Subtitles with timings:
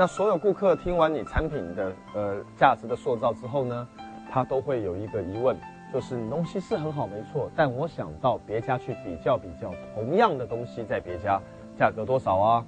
[0.00, 3.86] 那所有顾客听完你产品的呃价值的塑造之后呢，
[4.30, 5.54] 他都会有一个疑问，
[5.92, 11.38] 就是东西是很好没错，但我想到别家去比较比较，同样的东西在别家
[11.78, 12.64] 价格多少啊？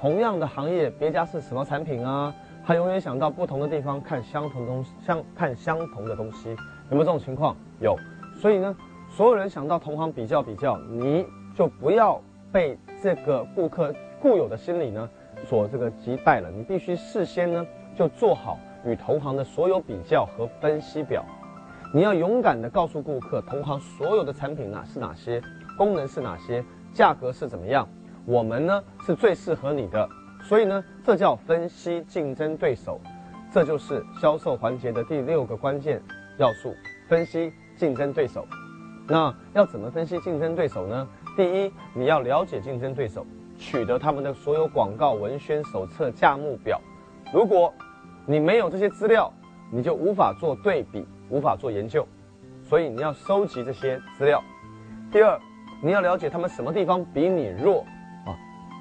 [0.00, 2.34] 同样的行业，别家是什么产品啊？
[2.66, 6.48] 他永远想到不同的地方看相同东相看相同的东西，
[6.90, 7.54] 有没有这种情况？
[7.78, 7.96] 有。
[8.40, 8.76] 所以呢，
[9.08, 11.24] 所有人想到同行比较比较，你
[11.54, 12.20] 就不要
[12.50, 15.08] 被这个顾客固有的心理呢
[15.52, 16.50] 所这个击败了。
[16.50, 21.22] 你必须事先呢就做好与同行的所有比较和分析表。
[21.92, 25.42] 你要勇敢的告诉顾客，同行所有的产品哪是哪些，
[25.76, 27.86] 功能是哪些，价格是怎么样，
[28.24, 30.08] 我们呢是最适合你的。
[30.42, 32.98] 所以呢，这叫分析竞争对手，
[33.52, 36.00] 这就是销售环节的第六个关键
[36.38, 36.74] 要素：
[37.08, 38.46] 分析竞争对手。
[39.06, 41.06] 那要怎么分析竞争对手呢？
[41.36, 43.26] 第一，你要了解竞争对手，
[43.62, 46.80] 取得他们的所有广告文宣手册、价目表。
[47.32, 47.72] 如果
[48.26, 49.32] 你没有这些资料，
[49.70, 52.06] 你就无法做对比，无法做研究。
[52.60, 54.42] 所以你要收集这些资料。
[55.12, 55.38] 第二，
[55.80, 57.86] 你要了解他们什么地方比你弱
[58.26, 58.34] 啊。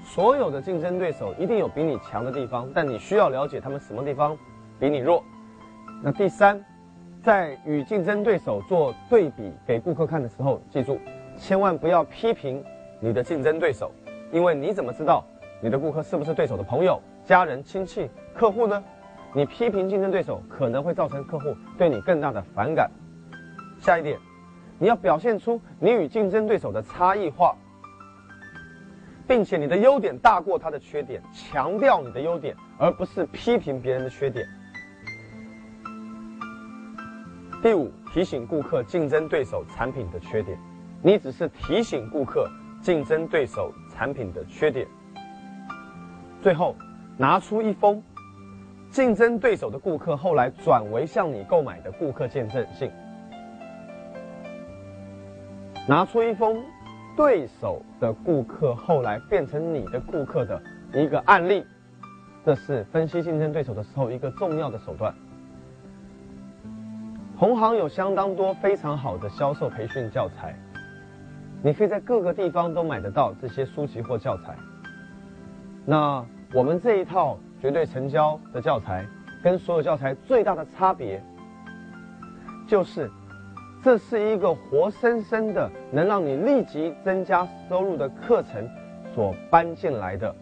[0.04, 4.36] 所有的竞争对手一定有比你强的地方，但你需要了解他们什么地方
[4.80, 5.24] 比你弱。
[6.02, 6.60] 那第三，
[7.22, 11.00] 在与竞争对手做对比给顾客看的时候，记住，
[11.38, 12.64] 千万不要批评
[13.00, 13.92] 你的竞争对手，
[14.32, 15.26] 因为你怎么知道
[15.62, 18.84] 你的顾客是不是对手的朋友、家人、亲戚、客户呢？
[19.34, 22.92] 你批评竞争对手可能会造成客户对你更大的反感。
[23.80, 24.20] 下一点，
[24.78, 27.56] 你要表现出你与竞争对手的差异化。
[29.28, 34.46] 并且你的优点大过他的缺点，强调你的优点，而不是批评别人的缺点。
[37.64, 40.60] 第五，提醒顾客竞争对手产品的缺点，
[41.02, 42.50] 你只是提醒顾客
[42.82, 43.72] 竞争对手
[44.02, 44.88] 产品的缺点。
[46.42, 46.76] 最后，
[47.20, 48.02] 拿出一封
[48.90, 52.90] 竞争对手的顾客后来转为向你购买的顾客见证信，
[55.88, 56.64] 拿出一封。
[57.18, 60.60] 对手的顾客后来变成你的顾客的
[60.94, 61.64] 一个案例，
[62.46, 65.14] 这是分析竞争对手的时候一个重要的手段。
[67.38, 70.56] 同行有相当多非常好的销售培训教材，
[71.64, 74.56] 你可以在各个地方都买得到这些书籍或教材。
[75.86, 79.06] 那我们这一套绝对成交的教材，
[79.44, 81.24] 跟所有教材最大的差别，
[82.68, 83.10] 就是。
[83.84, 88.70] 这是一个活生生的能让你立即增加收入的课程
[89.16, 90.36] 所搬进来的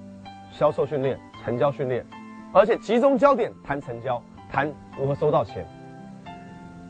[0.52, 2.06] 销售训练、成交训练，
[2.52, 4.22] 而且集中焦点谈成交，
[4.52, 4.70] 谈
[5.00, 5.66] 如何收到钱。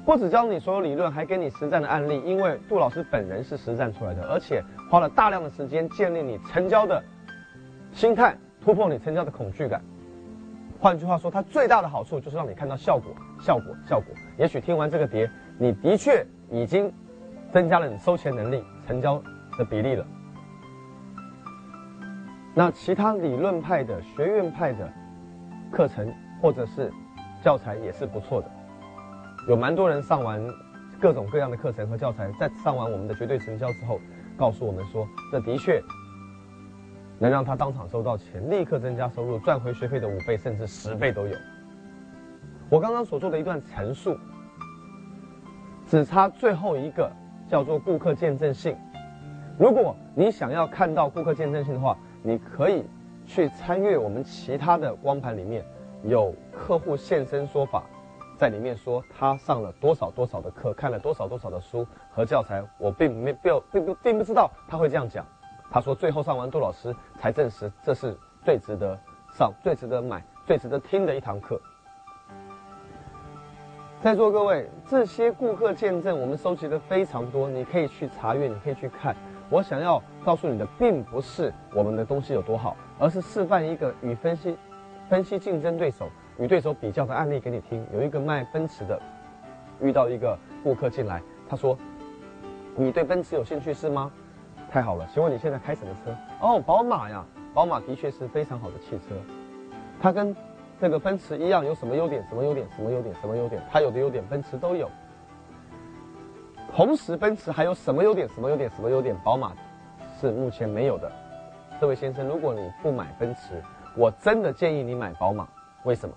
[0.10, 2.20] 不只教你所有理论，还给你实战的案例。
[2.26, 4.60] 因为杜老师本人是实战出来的，而且
[4.90, 7.04] 花了大量的时间建立你成交的
[7.94, 9.84] 心态，突破你成交的恐惧感。
[10.80, 14.08] 换句话说，它最大的好处就是让你看到效果，效果，效果。
[14.36, 16.26] 也许听完这个碟，你的确。
[16.52, 16.92] 已经
[17.52, 19.22] 增加了你收钱能力、成交
[19.60, 20.04] 的比例了。
[22.56, 24.92] 那其他理论派的、学院派的
[25.72, 26.12] 课程
[26.42, 26.92] 或者是
[27.44, 28.50] 教材也是不错的，
[29.50, 30.40] 有蛮多人上完
[31.02, 34.00] 各种各样的课程和教材，在上完我们的绝对成交之后，
[34.38, 35.82] 告诉我们说，这的确
[37.18, 41.36] 能让他当场收到钱，立刻增加收入，赚回学费的五倍甚至十倍都有。
[42.70, 44.16] 我刚刚所做的一段陈述。
[45.88, 47.12] 只差最后一个
[47.48, 48.76] 叫做顾客见证信。
[49.58, 52.86] 如果你想要看到顾客见证信的话，你可以
[53.26, 55.66] 去参阅我们其他的光盘里面
[56.04, 57.84] 有客户现身说法，
[58.40, 62.64] 在里面说他上了多少多少的课，看了多少多少的书和教材。
[62.78, 65.26] 我并没并并不并不知道他会这样讲。
[65.70, 68.98] 他说最后上完杜老师才证实这是最值得
[69.34, 71.60] 上、最值得买、最值得听的一堂课。
[74.02, 79.14] 在座各位，这些顾客见证我们收集的非常多，你可以去查阅，你可以去看。
[79.50, 84.58] 我想要告诉你的，并不是我们的东西有多好，而是示范一个与分析、
[85.10, 86.10] 分析竞争对手
[86.40, 87.86] 与对手比较的案例给你听。
[87.94, 89.00] 有一个卖奔驰的，
[89.80, 91.78] 遇到一个顾客进来，他说
[92.76, 94.12] ：“你对奔驰有兴趣是吗？
[94.72, 96.16] 太好了，请问你现在开什么车？
[96.42, 99.16] 哦，宝马呀，宝马的确是非常好的汽车，
[100.02, 100.36] 它跟。”
[100.82, 102.26] 这个奔驰一样有什么优点？
[102.30, 102.66] 什么优点？
[102.74, 103.14] 什么优点？
[103.20, 103.62] 什么优点？
[103.70, 104.90] 它有的优点，奔驰都有。
[106.74, 108.26] 同时，奔驰还有什么优点？
[108.30, 108.70] 什么优点？
[108.70, 109.14] 什么优点？
[109.22, 109.52] 宝马
[110.22, 111.12] 是目前没有的。
[111.82, 113.62] 这位先生，如果你不买奔驰，
[113.94, 115.46] 我真的建议你买宝马。
[115.84, 116.16] 为什么？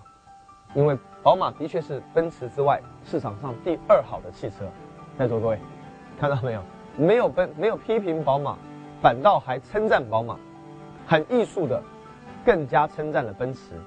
[0.73, 4.65] 因为宝马的确是奔驰之外市场上第二好的汽车。
[5.17, 5.59] 在座各位，
[6.19, 6.63] 看到没有？
[6.97, 8.57] 没有奔，没有批评宝马，
[9.01, 10.37] 反倒还称赞宝马，
[11.05, 11.81] 很艺术的，
[12.43, 13.79] 更加称赞了奔驰。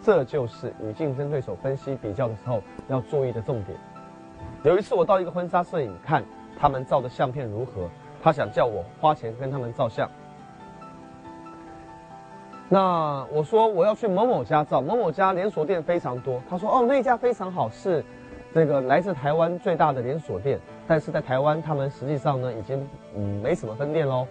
[0.00, 3.78] 这就是与竞争对手分析比较的时候要注意的重点。
[4.64, 6.24] 有一次我到一个婚纱摄影看
[6.58, 7.88] 他们照的相片如何，
[8.20, 10.08] 他想叫我花钱跟他们照相。
[12.72, 16.42] 那我说我要去某某家照，某某家连锁店非常多。
[16.48, 18.02] 他说哦那家非常好，是
[18.54, 20.58] 这个来自台湾最大的连锁店，
[20.88, 24.26] 但是在台湾他们实际上呢已经嗯没什么分店喽。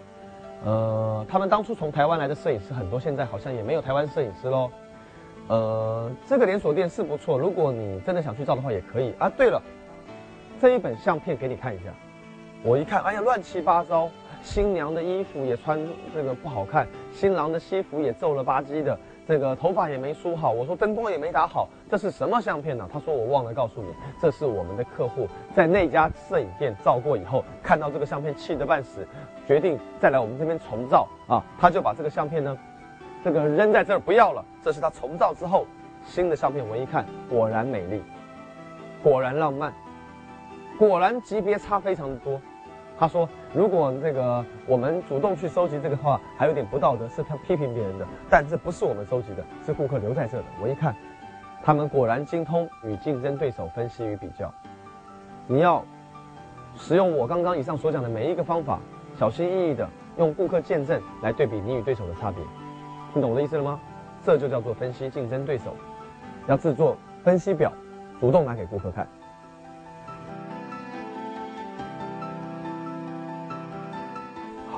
[0.65, 4.71] 呃，他们当初从台湾来的摄影师很多，现在好像也没有台湾摄影师喽。
[5.47, 9.31] 呃，这个连锁店是不错，如果你真的想去照的话，也可以啊。
[9.37, 9.61] 对了，
[10.59, 11.93] 这一本相片给你看一下。
[12.63, 14.09] 我一看，哎呀，乱七八糟，
[14.41, 15.79] 新娘的衣服也穿
[16.11, 18.97] 这个不好看，新郎的西服也皱了吧唧的，
[19.27, 20.51] 这个头发也没梳好。
[20.51, 22.89] 我说灯光也没打好，这是什么相片呢？
[22.91, 29.07] 他说我忘了告诉你，这是我们的客户在那家摄影店照过以后，看到这个相片气得半死。
[29.47, 32.57] 决定再来我们这边重照啊，他就把这个相片呢，
[33.23, 34.43] 这个扔在这儿不要了。
[34.63, 35.65] 这是他重照之后
[36.05, 38.01] 新的相片，我一看，果然美丽，
[39.03, 39.73] 果然浪漫，
[40.79, 42.39] 果然级别差非常的多。
[43.01, 48.05] 他说，如果这个我们主动去收集这个话，还有点不道德，是他批评别人的。
[48.29, 50.43] 但这不是我们收集的，是顾客留在这的。
[50.61, 50.95] 我一看，
[51.63, 54.53] 他们果然精通与竞争对手分析与比较。
[55.47, 55.83] 你要
[56.75, 58.79] 使用我刚刚以上所讲的每一个方法。
[59.17, 59.89] 小心翼翼的
[60.19, 62.43] 用顾客见证来对比你与对手的差别，
[63.13, 63.79] 听懂我的意思了吗？
[64.23, 65.75] 这就叫做分析竞争对手，
[66.45, 67.73] 要制作分析表，
[68.19, 69.07] 主动拿给顾客看。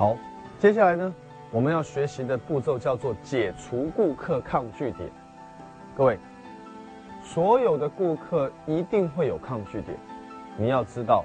[0.04, 0.18] 好，
[0.58, 1.14] 接下来呢，
[1.50, 5.08] 我们要学习的步骤叫做解除顾客抗拒点。
[5.96, 6.18] 各位，
[7.22, 9.96] 所有的顾客一定会有抗拒点，
[10.58, 11.24] 你要知道，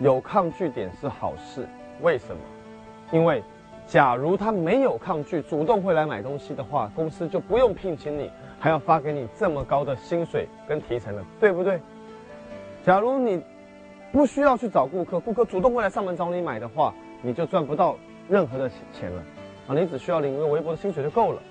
[0.00, 1.68] 有抗拒点是好事。
[2.00, 2.42] 为什么？
[3.12, 3.44] 因为，
[3.86, 8.28] 假如他没有抗拒，主动会来买东西的话，公司就不用聘请你，
[8.58, 11.80] 还要发给你这么高的薪水跟提成了，对不对？
[12.84, 13.40] 假如你
[14.10, 16.92] 不需要去找顾客，顾客主动会来上门找你买的话，
[17.22, 17.96] 你就赚不到
[18.28, 19.22] 任何的钱了，
[19.68, 21.42] 啊，你只需要领一个微薄的薪水就够了。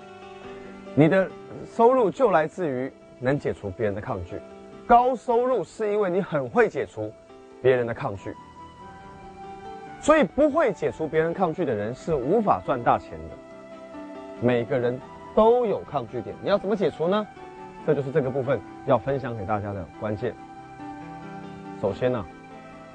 [0.94, 1.30] 你的
[1.64, 4.40] 收入就来自于能解除别人的抗拒，
[4.86, 7.12] 高收入是因为你很会解除
[7.62, 8.34] 别人的抗拒。
[10.00, 13.36] 所以，不会解除别人抗拒的人是无法赚大钱的。
[14.40, 14.98] 每个人
[15.34, 17.26] 都有抗拒点，你要怎么解除呢？
[17.86, 20.34] 这就是这个部分要分享给大家的关键。
[21.80, 22.24] 首先呢，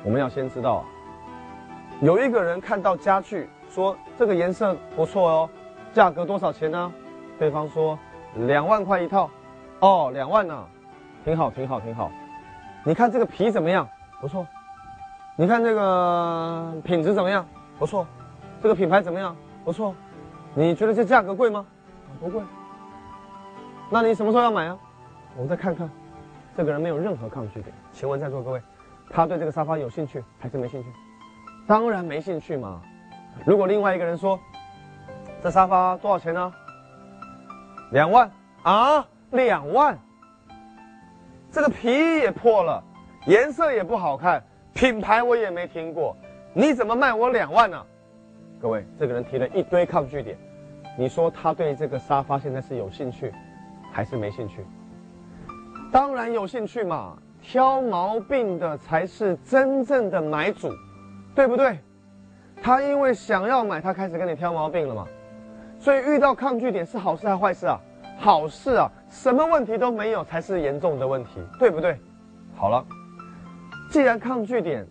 [0.03, 0.83] 我们要先知道，
[2.01, 5.49] 有一个人看到家具，说这个颜色不错哦，
[5.93, 6.91] 价格多少钱呢？
[7.39, 7.97] 对方说
[8.35, 9.29] 两万块一套。
[9.79, 10.65] 哦，两万呢，
[11.23, 12.11] 挺好，挺好，挺好。
[12.83, 13.87] 你看这个皮怎么样？
[14.19, 14.45] 不错。
[15.37, 17.45] 你看这个品质怎么样？
[17.77, 18.05] 不错，
[18.61, 19.35] 这个品牌怎么样？
[19.63, 19.93] 不错，
[20.53, 21.65] 你觉得这价格贵吗？
[22.19, 22.41] 不贵。
[23.89, 24.77] 那你什么时候要买啊？
[25.35, 25.89] 我们再看看。
[26.57, 28.61] 这个人没有任何抗拒点，请问在座各位，
[29.09, 30.89] 他对这个沙发有兴趣还是没兴趣？
[31.67, 32.81] 当然没兴趣嘛。
[33.45, 34.39] 如果另外一个人说，
[35.41, 36.53] 这沙发多少钱呢？
[37.91, 38.29] 两万
[38.63, 39.97] 啊，两万。
[41.51, 42.83] 这个皮也破了，
[43.27, 44.43] 颜色也不好看。
[44.73, 46.15] 品牌我也没听过，
[46.53, 47.81] 你怎么卖我两万呢？
[48.61, 50.37] 各位，这个人提了一堆抗拒点，
[50.97, 53.33] 你说他对这个沙发现在是有兴趣，
[53.91, 54.65] 还是没兴趣？
[55.91, 60.69] 当然有兴趣嘛，挑毛病的才是真正的买主，
[61.35, 61.77] 对不对？
[62.61, 65.05] 他因为想要买，他开始跟你挑毛病了嘛。
[65.77, 67.79] 所以遇到抗拒点是好事还是坏事啊？
[68.17, 71.99] 好事啊，什么问题都没有才是严重的问题，对不对？
[72.55, 72.83] 好了。
[73.91, 74.87] 既然抗拒点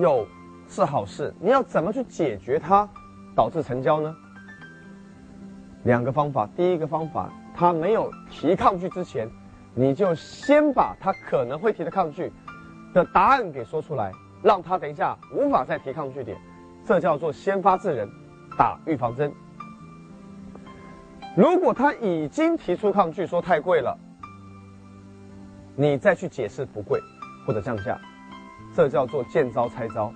[0.00, 0.26] 有
[0.68, 2.86] 是好事，你要怎么去解决它，
[3.34, 4.14] 导致成交呢？
[5.84, 6.48] 两个方法。
[6.56, 9.28] 第一个方法，他没有提抗拒之前，
[9.74, 12.30] 你就先把他可能会提的抗拒
[12.92, 16.36] 的答案给说出来，让他等一下无法再提抗拒点，
[16.84, 18.08] 这叫做先发制人，
[18.58, 19.32] 打预防针。
[21.36, 23.98] 如果他已经提出抗拒，说太贵了，
[25.76, 27.00] 你再去解释不贵。
[27.44, 28.00] 或者降价，
[28.72, 30.14] 这叫做见招拆招，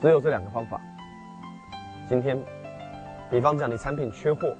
[0.00, 0.80] 只有这两个方法。
[2.08, 2.36] 今天，
[3.30, 4.52] 比方讲你产品缺货，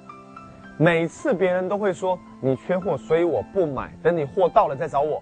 [0.77, 5.21] 每次别人都会说你缺货，所以我不买，等你货到了再找我。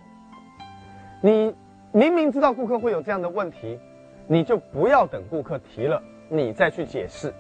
[1.22, 1.52] 你
[1.92, 3.80] 明明知道顾客会有这样的问题，
[4.28, 7.34] 你就不要等顾客提了，你再去解释。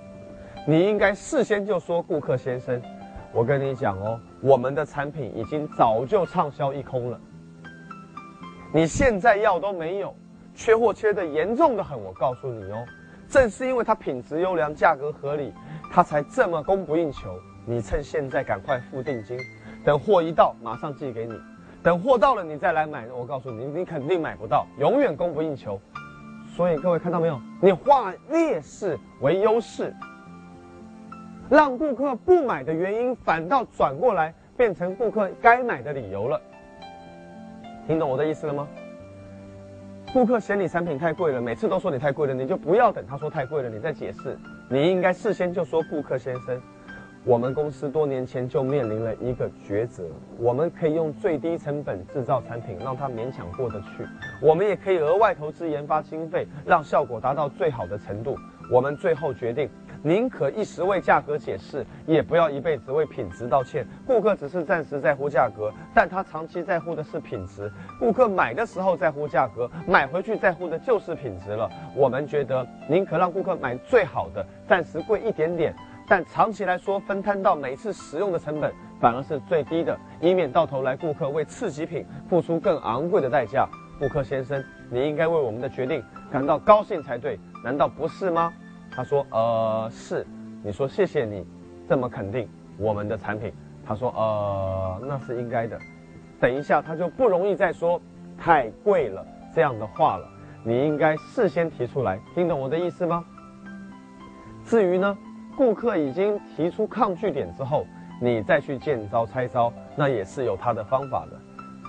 [0.66, 2.82] 你应该事先就说，顾客先生，
[3.32, 7.20] 我跟你讲哦，我们的产品已经早就畅销一空了。
[8.74, 10.14] 你现在要都没有，
[10.56, 11.98] 缺货缺的严重的很。
[12.02, 12.86] 我告诉你哦，
[13.30, 15.54] 正是因为它品质优良、价格合理，
[15.92, 17.30] 它才这么供不应求。
[17.66, 19.38] 你趁现在赶快付定金，
[19.86, 21.34] 等货一到，马上寄给你。
[21.88, 25.80] 等货到了，你再来买，我告诉你，你肯定买不到，永远供不应求。
[26.54, 27.40] 所以各位看到没有？
[27.62, 29.96] 你化劣势为优势，
[31.50, 36.42] 让顾客不买的原因，反倒转过来变成顾客该买的理由了。
[37.88, 38.68] 听懂我的意思了吗？
[40.12, 44.38] 顾客嫌你产品太贵了，每次都说你太贵了，你就不要等他说太贵了，你再解释。
[44.70, 46.62] 你应该事先就说，顾客先生。
[47.28, 50.06] 我们公司多年前就面临了一个抉择：
[50.40, 54.06] 我们可以用最低成本制造产品，让它勉强过得去；
[54.42, 58.38] 我们也可以额外投资研发经费，让效果达到最好的程度。
[58.72, 59.70] 我们最后决定，
[60.04, 63.86] 宁可一时为价格解释，也不要一辈子为品质道歉。
[64.06, 67.70] 顾客只是暂时在乎价格，但他长期在乎的是品质。
[68.00, 71.70] 顾客买的时候在乎价格，买回去在乎的就是品质了。
[71.94, 75.76] 我们觉得，宁可让顾客买最好的，暂时贵一点点。
[76.08, 83.68] 但长期来说，分摊到每次使用的成本反而是最低的，以免到头来顾客为次级品付出更昂贵的代价。
[84.00, 88.54] 顾客先生，你应该为我们的决定感到高兴才对，难道不是吗？
[88.90, 90.26] 他说：“呃，是。”
[90.64, 91.46] 你说：“谢谢你
[91.90, 92.48] 这么肯定
[92.78, 93.52] 我们的产品。”
[93.86, 95.78] 他说：“呃，那是应该的。”
[96.40, 98.02] 等一下，他就不容易再说
[98.38, 100.30] 太贵了这样的话了。
[100.64, 103.26] 你应该事先提出来，听懂我的意思吗？
[104.64, 105.18] 至于呢？
[105.58, 107.84] 顾客已经提出抗拒点之后，
[108.22, 111.40] 你再去见招拆招，那也是有他的方法的。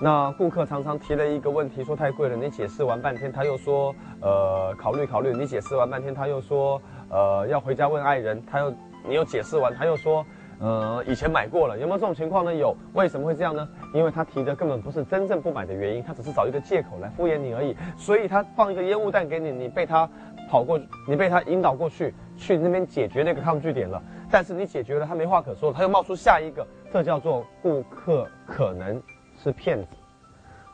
[0.01, 5.33] 那顾客常常提了一个问题，说太贵了，你解释完半天，他又说，呃，考虑考虑。
[5.33, 8.41] 你解释完半天，他又说，呃，要回家问爱人。
[8.49, 8.73] 他又，
[9.07, 10.25] 你又解释完，他又说，
[10.59, 11.77] 呃，以前买过了。
[11.77, 12.55] 有没有这种情况呢？
[12.55, 12.75] 有。
[12.93, 13.67] 为什么会这样呢？
[13.93, 17.75] 因为他提的根本不是真正不买的原因，他只是找一个借口来敷衍你而已。
[17.97, 20.09] 所以他放一个烟雾弹给你，你被他
[20.49, 22.13] 跑过去，你被他引导过去。
[22.35, 24.01] 去那边解决那个抗拒点了，
[24.31, 29.01] 但是你解决了，他没话可说，他又冒出下一个，这叫做顾客可能
[29.37, 29.89] 是骗子，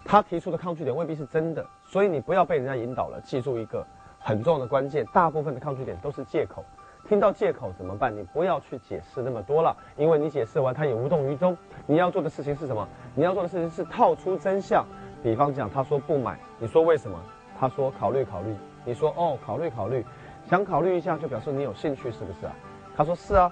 [0.06, 3.20] 他提出的抗拒点未必是真的，所以你不要被人家引导了。
[3.22, 3.84] 记住一个
[4.20, 6.64] 很重要的关键，大部分的抗拒点都是借口。
[7.10, 8.16] 听到借口怎么办？
[8.16, 11.58] 你不要去解释那么多了，因为你解释完他也无动于衷。
[11.88, 12.88] 你要做的事情是什么？
[13.16, 14.86] 你要做的事情是套出真相。
[15.24, 17.20] 比方讲，他说不买，你说为什么？
[17.60, 18.54] 他说考虑考虑，
[18.86, 20.06] 你说哦，考虑考虑。
[20.48, 22.54] 想考虑一下，就表示你有兴趣，是不是啊？
[22.96, 23.52] 他说是啊。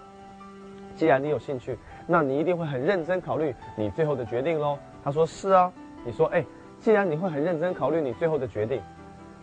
[0.96, 4.78] 既然你有兴趣，那你一定会很认真考虑你最后的决定喽。
[5.04, 5.74] 他说是啊。
[6.06, 6.46] 你说哎，
[6.80, 8.80] 既然你会很认真考虑你最后的决定，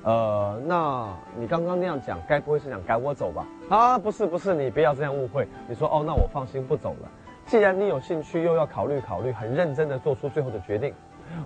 [0.04, 3.46] 呃，那你刚刚那样讲，该不会是想赶我走吧？
[3.68, 5.48] 啊，不是不是，你不要这样误会。
[5.66, 7.08] 你说哦，那我放心不走了。
[7.46, 10.94] 既然你有兴趣，又要考虑考虑，很认真的做出最后的决定，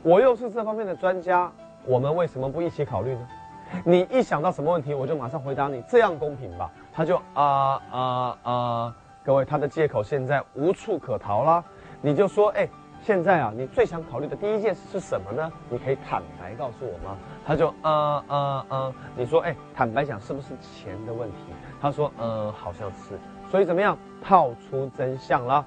[0.02, 1.50] 我又是这方面的专家，
[1.86, 3.26] 我们为什么不一起考虑呢？
[3.84, 6.70] 你一想到什么问题，我就马上回答你，这样公平吧？
[6.92, 8.96] 他就啊啊啊！
[9.24, 11.64] 各位，他的借口现在无处可逃了。
[12.00, 12.68] 你就说，哎，
[13.02, 15.50] 现在啊，你最想考虑的第一件事是什么呢？
[15.70, 17.16] 你可以坦白告诉我吗？
[17.46, 18.92] 他就啊啊啊！
[19.16, 21.36] 你说，哎，坦白讲，是不是钱的问题？
[21.80, 23.18] 他说，嗯，好像是。
[23.50, 23.96] 所以怎么样？
[24.22, 25.64] 套出真相了。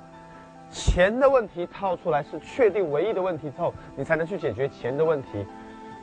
[0.70, 5.46] 钱的问题套出来是确定唯一的问题之后，你才能去解决钱的问题，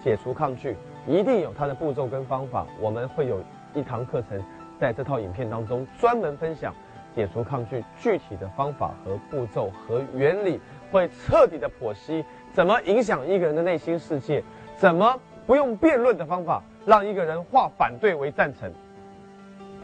[0.04, 0.76] 解除抗拒。
[1.06, 3.42] 一定有它的步骤跟方法，我们会有
[3.74, 4.42] 一堂课程，
[4.78, 6.72] 在这套影片当中专门分享
[7.14, 14.42] 解除抗拒具体的方法和步骤和原理，会彻底的剖析怎么影响一个人的内心世界，
[14.76, 18.72] 怎么不用辩论的方法让一个人化反对为赞成。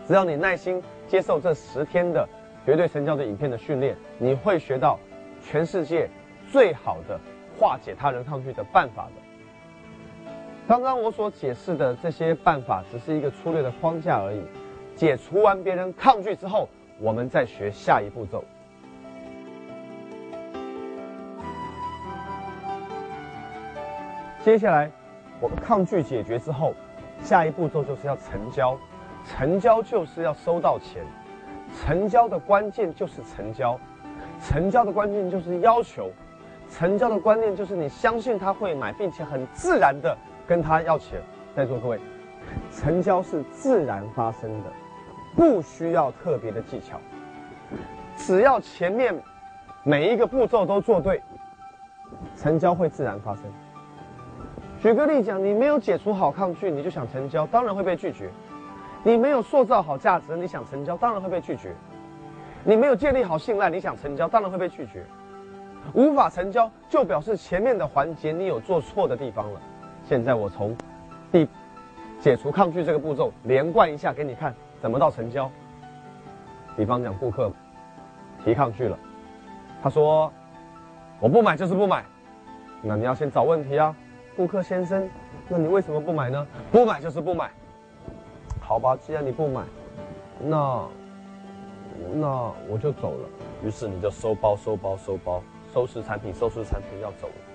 [0.06, 2.26] 只要你耐心接受这十天的
[2.64, 4.98] 绝对成交的影片的训练，你会学到
[5.42, 6.08] 全世界
[6.50, 7.20] 最好的
[7.58, 9.19] 化解他人抗拒的办法的。
[10.70, 14.40] 刚刚我所解释的这些办法，只是一个粗略的框架而已。
[14.94, 16.68] 解除完别人抗拒之后，
[17.00, 18.44] 我们再学下一步骤。
[24.44, 24.88] 接下来，
[25.40, 26.72] 我们抗拒解决之后，
[27.20, 28.78] 下一步骤就是要成交。
[29.24, 31.02] 成交就是要收到钱。
[31.82, 33.76] 成交的关键就是成交。
[34.40, 36.12] 成交的关键就是要求。
[36.70, 40.16] 成交的关键就是你相信他会买，并且很自然的。
[40.50, 41.22] 跟他要钱，
[41.54, 42.00] 在座各位，
[42.72, 44.72] 成交是自然发生的，
[45.36, 46.98] 不需要特别的技巧，
[48.16, 49.14] 只要前面
[49.84, 51.22] 每一个步骤都做对，
[52.34, 53.44] 成交会自然发生。
[54.80, 58.24] 举个例讲，你没有解除好抗拒，你就想成交，当然会被拒绝；
[59.04, 61.68] 你没有塑造好价值，你想成交，当然会被拒绝；
[62.64, 65.06] 你没有建立好信赖，你想成交，当然会被拒绝。
[65.94, 69.60] 无法成交，就表示前面的环节你有做错的地方了。
[70.10, 70.76] 现在我从
[71.30, 71.46] 第
[72.18, 74.52] 解除抗拒这个步骤连贯一下给你看，
[74.82, 75.48] 怎么到成交？
[76.76, 77.48] 比方讲，顾客
[78.44, 78.98] 提抗拒了，
[79.80, 80.32] 他说
[81.20, 82.04] ：“我不买就是不买。
[82.82, 83.94] 那你要先找问题啊，
[84.36, 85.08] 顾客先生，
[85.48, 86.44] 那你为什么不买呢？
[86.72, 87.48] 不买就是不买。
[88.60, 89.62] 好吧，既然你不买，
[90.40, 90.88] 那
[92.14, 93.28] 那我就走了。
[93.62, 95.40] 于是你就收包收包收包，
[95.72, 97.49] 收拾产品收拾产品要走了。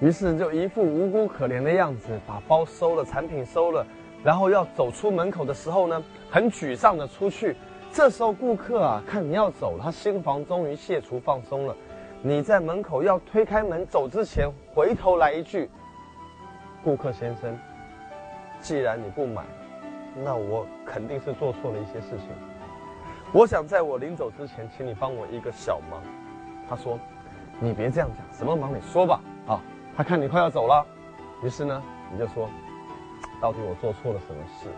[0.00, 3.84] 于是就一副无辜可怜的样子，把包收了，产品收了，
[4.22, 7.56] 然后要走出门口的时候呢，很沮丧的出去。
[7.90, 11.74] 这时候顾客啊，看你要走，他心房终于卸除放松了。
[12.22, 15.68] 你在门口要推开门走之前，回头来一句
[16.84, 17.58] ：“顾客先生，
[18.60, 19.42] 既然你不买，
[20.22, 22.28] 那我肯定是做错了一些事情。
[23.32, 26.00] 我想在我临走之前，请你帮我一个小忙。”
[26.68, 26.98] 他说
[27.58, 29.20] ：“你别这样讲，什么忙你说吧。”
[29.98, 30.86] 他看你快要走了，
[31.42, 32.48] 于是呢，你就说
[33.42, 34.68] ：“到底我做错了什么事？”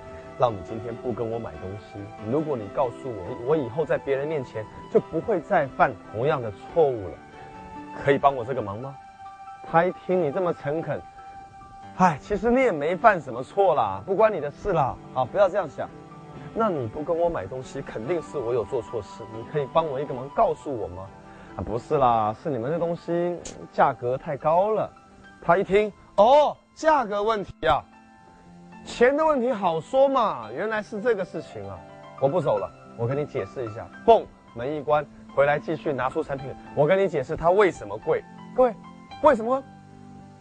[0.41, 1.99] 让你今天不跟我买东西。
[2.31, 7.15] 如果你告诉我，我以后在别人面前就不会再犯同样的错误了，
[8.03, 8.97] 可以帮我这个忙吗？
[9.71, 10.99] 他一听你这么诚恳，
[11.99, 14.97] 唉，其实你也没犯什么错啦，不关你的事啦。
[15.13, 15.87] 啊，不要这样想。
[16.55, 19.23] 那你不跟我买东西，肯定是我有做错事。
[19.35, 21.07] 你可以帮我一个忙，告诉我吗？
[21.57, 23.39] 啊，不是啦，是你们这东西
[23.71, 24.91] 价格太高了。
[25.43, 27.83] 他一听，哦，价格问题啊。
[28.85, 31.79] 钱的问题好说嘛，原来是这个事情啊！
[32.21, 33.87] 我不走了，我跟你解释一下。
[34.07, 35.05] 嘣，门一关，
[35.35, 36.47] 回来继续拿出产品。
[36.75, 38.25] 我跟你解释它为什么贵。
[38.57, 38.75] 各位，
[39.23, 39.63] 为什么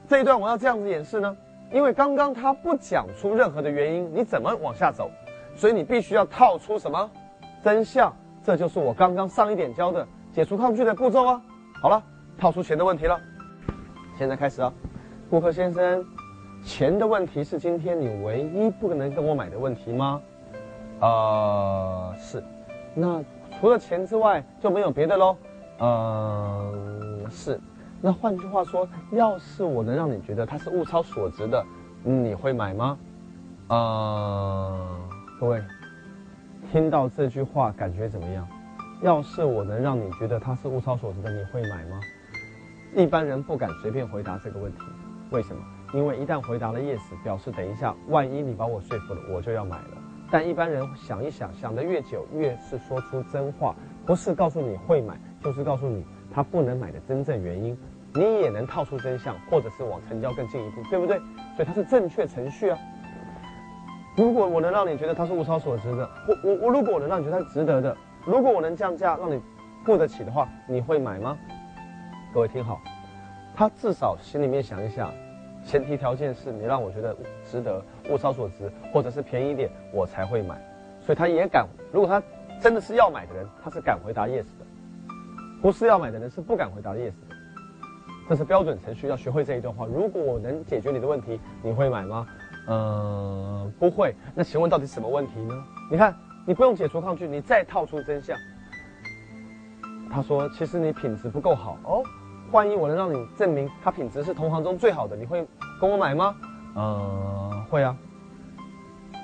[0.08, 1.36] 这一段我要这样子演示呢？
[1.72, 5.12] 因为刚刚他不讲出任何的原因，你怎么往下走？
[5.56, 7.10] 所以你必须要套出什么
[7.64, 8.12] 真相？
[8.42, 11.42] 这就是我刚刚上一点教的解除抗拒的步骤啊！
[11.82, 12.02] 好了，
[12.38, 13.20] 套出钱的问题了，
[14.18, 14.74] 现在开始啊，
[15.30, 16.04] 顾客先生。
[16.62, 20.22] 钱的问题是今天你唯一不能跟我买的问题吗？
[21.00, 22.44] 呃，是。
[22.94, 23.24] 那
[23.58, 25.38] 除了钱之外就没有别的喽？
[25.80, 27.58] 嗯，是。
[28.02, 31.64] 那换句话说，要是我能让你觉得它是物超所值的，
[32.04, 32.98] 你会买吗？
[33.70, 35.00] 呃，
[35.40, 35.62] 各位，
[36.72, 38.46] 听到这句话感觉怎么样？
[39.02, 42.02] 要是我能让你觉得它是物超所值的，你会买吗？
[42.96, 44.80] 一般人不敢随便回答这个问题，
[45.32, 45.62] 为什么？
[45.94, 49.98] 因为一旦回答了 yes，表示等一下，万一你把我说服了，我就要买了。
[50.32, 57.78] 但一般人想一想，想得越久，越是说出真话，不是告诉你会买，就是告诉你他不能买的真正原因。
[58.14, 61.18] 你也能套出真相，或者是往成交更进一步，对不对？
[61.56, 62.78] 所以它是正确程序啊。
[64.16, 69.40] 如果我能让你觉得它是物超所值的，我我我，如果我能让你觉得它值得的，如果我能降价让你
[69.84, 71.38] 付得起的话，你会买吗？
[72.34, 72.82] 各位听好，
[73.60, 75.12] 他至少心里面想一想。
[75.66, 80.56] 前提条件是你让我觉得值得，物超所值，或者是便宜一点，我才会买。
[81.02, 82.24] 所以他也敢，如果他
[82.62, 84.66] 真的是要买的人，他是敢回答 yes 的；
[85.62, 87.36] 不是要买的人是不敢回答 yes 的。
[88.30, 89.86] 这是标准程序，要学会这一段话。
[89.86, 92.26] 如果我能解决你的问题，你会买吗？
[92.70, 94.16] 嗯，不会。
[94.34, 95.54] 那请问到底什么问题呢？
[95.92, 96.16] 你看，
[96.48, 98.38] 你不用解除抗拒，你再套出真相。
[100.10, 102.02] 他说，其实你品质不够好哦。
[102.52, 105.46] 万一我能让你证明它品质是同行中最好的，你会
[105.80, 106.36] 跟我买吗？
[106.76, 107.96] 呃，会啊。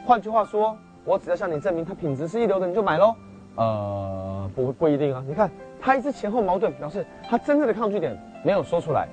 [0.06, 3.16] 换句话说，我只要向你证明它品质是一流的，你就买喽？
[3.56, 5.24] 呃，不不一定啊。
[5.28, 5.50] 你看
[5.82, 9.08] 他一直前后矛盾，表示他真正的抗拒点没有说出来。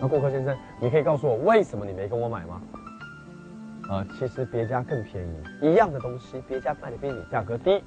[0.00, 2.60] 那顾客先生，你可以告诉我为什么你没跟我买吗？
[3.90, 7.82] 呃，其实别家更便宜，一样的东西，别家卖的比你价格低。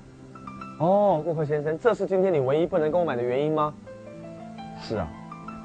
[0.80, 3.74] 哦，顾客先生，这是今天你唯一不能跟我买的原因吗？
[4.82, 5.08] 是啊，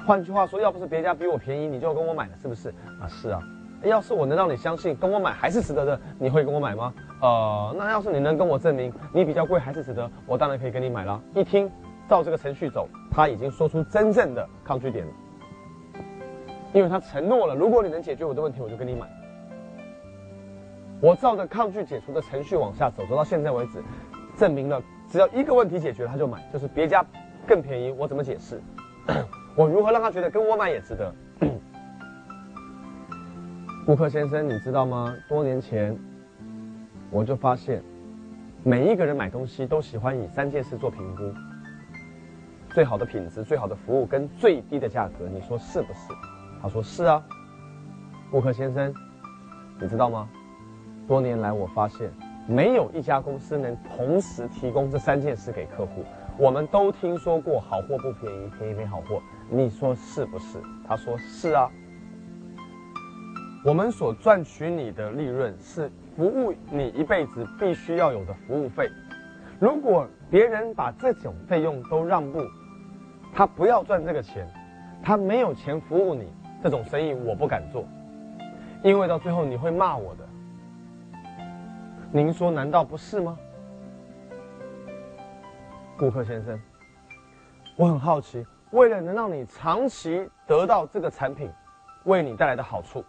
[0.05, 2.69] 换句话说，要不是别家比我便宜，你就跟我买了，是不是
[3.01, 3.07] 啊？
[3.09, 3.41] 是啊，
[3.83, 6.93] 要是我能让你相信跟我买还是值得的，你会跟我买吗？
[7.21, 11.19] 呃，那要是你能跟我证明你比较贵还是值得，我当然可以跟你买了。
[11.33, 11.69] 一听，
[12.07, 15.11] 照这个程序走，他已经说出真正的抗拒点了，
[16.73, 19.07] 因为他承诺了，如果你能解决我的问题，我就跟你买。
[21.01, 23.83] 我照着抗拒解除的程序往下走，走到现在为止，
[24.37, 27.03] 证明了只要一个问题解决了，他就买，就是别家
[27.47, 28.61] 更便宜，我怎么解释？
[29.55, 31.13] 我如何让他觉得跟我买也值得？
[33.85, 35.15] 顾客先生，你知道吗？
[35.29, 35.97] 多年前
[37.09, 37.81] 我就发现，
[38.63, 41.33] 每一个人买东西都喜欢以三件事做评估：
[42.73, 45.27] 最好的品质、最好的服务跟最低的价格。
[45.31, 46.13] 你说是不是？
[46.61, 47.23] 他说是啊。
[48.29, 48.93] 顾客先生，
[49.79, 50.27] 你知道吗？
[51.07, 52.11] 多年来我发现，
[52.45, 56.03] 没有一家公司能同时提供这三件事给客户。
[56.39, 59.19] 我们都听说过好货不便宜，便宜没好货，
[59.49, 60.59] 你说是不是？
[60.87, 61.67] 他说是啊。
[63.65, 68.87] 我们所赚取你的利润是服务你一辈子必须要有的服务费。
[69.59, 72.45] 如果别人把这种费用都让步，
[73.33, 74.47] 他不要赚这个钱，
[75.01, 76.27] 他没有钱服务你，
[76.61, 77.83] 这种生意我不敢做，
[78.83, 80.27] 因为到最后你会骂我的。
[82.11, 83.35] 您说难道不是吗？
[85.97, 86.61] 顾客先生，
[87.75, 91.51] 我很好奇，为了能让你长期得到这个产品
[92.03, 93.03] 为你带来的好处，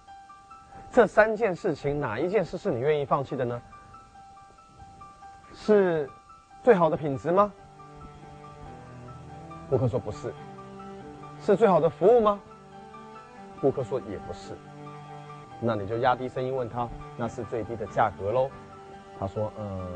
[0.91, 3.61] 这三件事情哪一件事是你愿意放弃的呢？
[5.53, 6.09] 是
[6.63, 7.53] 最好的品质吗？
[9.69, 10.33] 顾客说不是。
[11.41, 12.41] 是最好的服务吗？
[13.61, 14.57] 顾客说也不是。
[15.61, 18.51] 那你就压低声音问他，那是最低的价格喽。
[19.21, 19.87] 他说，嗯，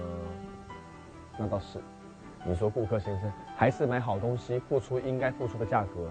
[1.39, 1.81] 那倒是。
[2.45, 6.11] 你说顾客先生还是买好东西，付出应该付出的价格，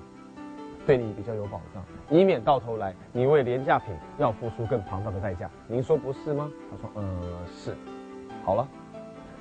[0.86, 5.50] 对你比较有保障，以免到头来你为廉价品要付出更庞大的代价。
[5.68, 6.50] 您说不是吗？
[6.72, 7.22] 他说，嗯，
[7.54, 7.76] 是。
[8.46, 8.66] 好了，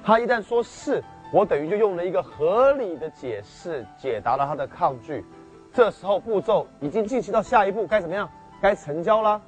[0.02, 1.00] 他一旦说是，
[1.32, 5.24] 我等于就用了一个合理的解释解答了他的抗拒。
[5.72, 8.28] 这时候步骤已经进行到下一步，该怎么样？
[8.60, 9.40] 该成交啦。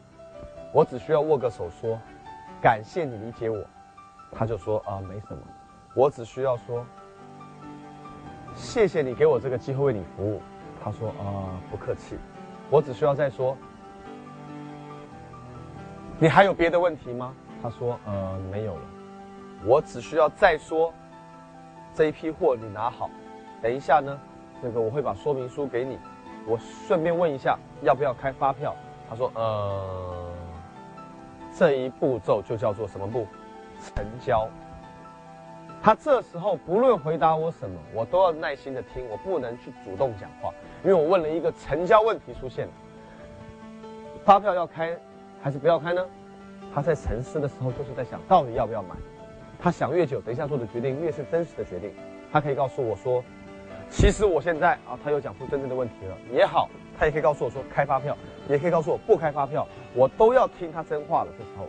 [0.72, 1.98] 我只需要握个手说，
[2.62, 3.60] 感谢你理解我。
[4.30, 5.42] 他就说啊，没什么。
[5.96, 6.86] 我只需要说。
[8.54, 10.40] 谢谢你给我这个机会为你服务，
[10.82, 12.16] 他说啊不客气，
[12.70, 13.56] 我只需要再说，
[16.18, 17.34] 你还有别的问题吗？
[17.62, 18.82] 他说呃没有了，
[19.64, 20.92] 我只需要再说，
[21.94, 23.08] 这一批货你拿好，
[23.60, 24.18] 等一下呢，
[24.60, 25.98] 那个我会把说明书给你，
[26.46, 28.74] 我顺便问一下要不要开发票？
[29.08, 30.32] 他说呃，
[31.54, 33.26] 这一步骤就叫做什么步？
[33.80, 34.48] 成交。
[35.82, 42.72] 他这时候不论回答我什么，我都要耐心的听，我不能去主动讲话，因为我问了一个成交问题出现了。
[44.24, 44.96] 发票要开
[45.42, 46.06] 还是不要开呢？
[46.72, 48.94] 他在沉思的时候就是在想到底要不要买。
[49.60, 51.92] 他想越久，等一下做的决定越是真实的决定。
[52.32, 53.22] 他可以告诉我说，
[53.90, 58.16] 其实我现在啊，他又讲出真正的问题了也好，他也可以告诉我说开发票，
[58.48, 61.32] 也可以告诉我不开发票，我都要听他真话了。
[61.36, 61.66] 这时候，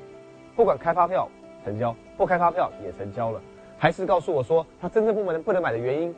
[0.56, 1.28] 不管开发票
[1.66, 3.42] 成交，不开发票也成交了。
[3.84, 6.16] 还是告诉我说他真正不能不能买的原因，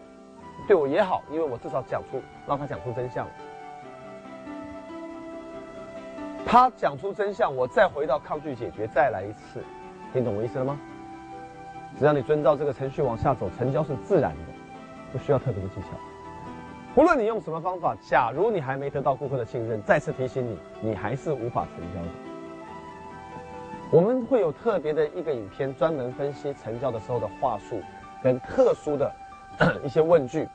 [0.67, 3.25] 对我也好，因为我至少讲出让他讲出真相。
[6.45, 9.63] 他讲出真相，我再回到抗拒解决，再来一次，
[10.13, 10.79] 听懂我意思了吗？
[11.97, 14.53] 只要你遵照这个程序往下走，成交是自然的，
[15.11, 15.87] 不需要特别的技巧。
[16.93, 22.24] 不论你用什么方法，假如你还没得到顾客的信任，再次提醒你，你还是无法成交的。
[23.91, 27.79] 我们会有特别的一个影片，专门分析成交的时候的话术，
[28.21, 29.11] 跟特殊的
[29.85, 30.47] 一些问句，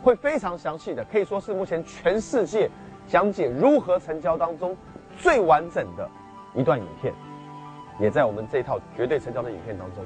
[0.00, 2.70] 会非常详细的，可以说是目前全世界
[3.08, 4.76] 讲解如何成交当中
[5.16, 6.08] 最完整的
[6.54, 7.12] 一段影片，
[7.98, 10.04] 也在我们这一套绝对成交的影片当中。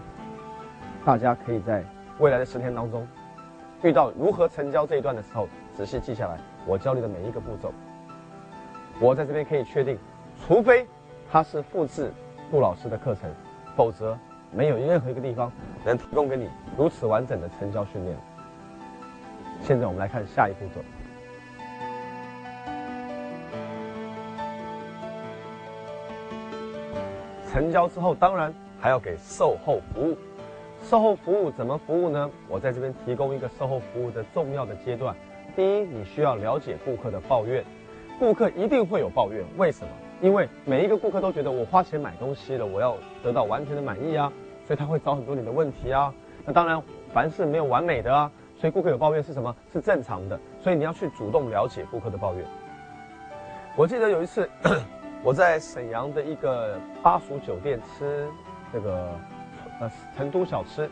[1.04, 1.84] 大家可以在
[2.18, 3.06] 未来的十天当中，
[3.82, 7.70] 遇到如何成交这一段的时候，仔细记下来我教你的每一个步骤。
[8.98, 9.98] 我在这边可以确定，
[10.46, 10.86] 除非。
[11.30, 12.12] 他是复制
[12.50, 13.28] 杜老师的课程，
[13.76, 14.16] 否则
[14.52, 15.50] 没有任何一个地方
[15.84, 18.16] 能提供给你如此完整的成交训练。
[19.62, 20.80] 现在我们来看下一步骤。
[27.50, 30.16] 成交之后，当然还要给售后服务。
[30.82, 32.30] 售后服务怎么服务呢？
[32.48, 35.16] 我在这边提供一个售后服务的重要的阶段。
[35.56, 37.64] 第一，你需要了解顾客的抱怨，
[38.18, 39.92] 顾客一定会有抱怨，为什么？
[40.20, 44.32] 因为每一个顾客都觉得我花钱买东西了，我要得到完全的满意啊，
[44.66, 46.12] 所以他会找很多你的问题啊。
[46.46, 49.54] 那当然，凡事没有完美的啊，所以顾客有抱怨是什么？
[49.72, 50.38] 是正常的。
[50.60, 52.44] 所以你要去主动了解顾客的抱怨。
[53.76, 54.48] 我记得有一次，
[55.22, 58.28] 我在沈阳的一个巴蜀酒店吃
[58.72, 59.08] 这个
[59.80, 60.88] 呃成都小吃。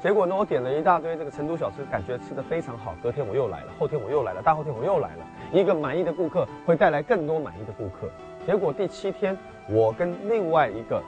[0.00, 2.94] 结果呢，我点了一大堆这个成都小吃，感觉吃的非常好。
[3.02, 5.24] 隔天我又来了，后天我又来了，大后天我又来了。
[5.52, 8.08] 一个满意的顾客会带来更多满意的顾客。
[8.46, 9.36] 结果第七天，
[9.68, 11.02] 我跟另外一个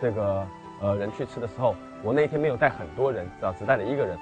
[0.00, 0.46] 这个
[0.80, 4.18] 呃人去吃的时候，我那一天没有带很多人，只只带了一个人。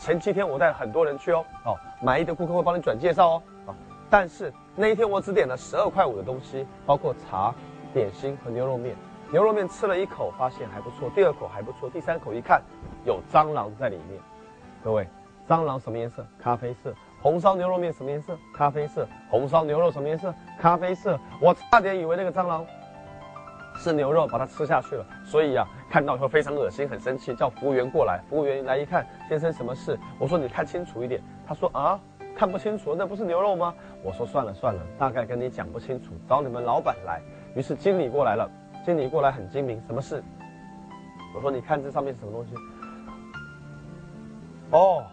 [0.00, 3.74] 前七天我带了很多人去哦，哦，满意的顾客会帮你转介绍哦，啊，
[4.08, 7.52] 但是那一天我只点了十二块五的东西，包括茶、
[7.92, 8.94] 点心和牛肉面。
[9.30, 12.62] 牛肉面吃了一口，发现还不错；第二口还不错；第三口一看，
[13.04, 14.18] 有蟑螂在里面。
[14.82, 15.06] 各位，
[15.46, 16.24] 蟑螂什么颜色？
[16.38, 16.94] 咖啡色。
[17.20, 18.36] 红烧牛肉面什么颜色？
[18.54, 19.06] 咖啡色。
[19.28, 20.32] 红烧牛肉什么颜色？
[20.58, 21.18] 咖啡色。
[21.40, 22.64] 我差点以为那个蟑螂
[23.76, 25.04] 是牛肉，把它吃下去了。
[25.24, 28.20] 所以啊，看到以后非常恶心，很生气，叫服务员过来。
[28.28, 29.98] 服务员来一看，先生什么事？
[30.18, 31.20] 我说你看清楚一点。
[31.46, 31.98] 他说啊，
[32.36, 33.74] 看不清楚，那不是牛肉吗？
[34.02, 37.20] 我说算了算了，大概跟你讲不清楚，找你们老板来。
[37.54, 38.48] 于是经理过来了。
[38.86, 40.22] 经理过来很精明，什么事？
[41.34, 42.54] 我说你看这上面是什么东西？
[44.70, 45.04] 哦，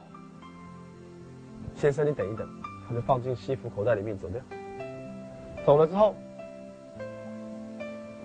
[1.75, 2.47] 先生，你等一等。”
[2.87, 4.39] 他就放进西服口袋里面走掉。
[5.65, 6.15] 走了之后，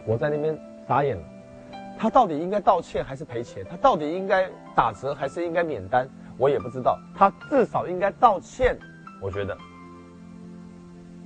[0.06, 1.22] 我在那边傻眼了。
[1.98, 3.64] 他到底应该道歉还是赔钱？
[3.70, 6.06] 他到底应该打折还是应该免单？
[6.36, 6.98] 我也不知道。
[7.14, 8.78] 他至少应该道歉，
[9.20, 9.56] 我觉得。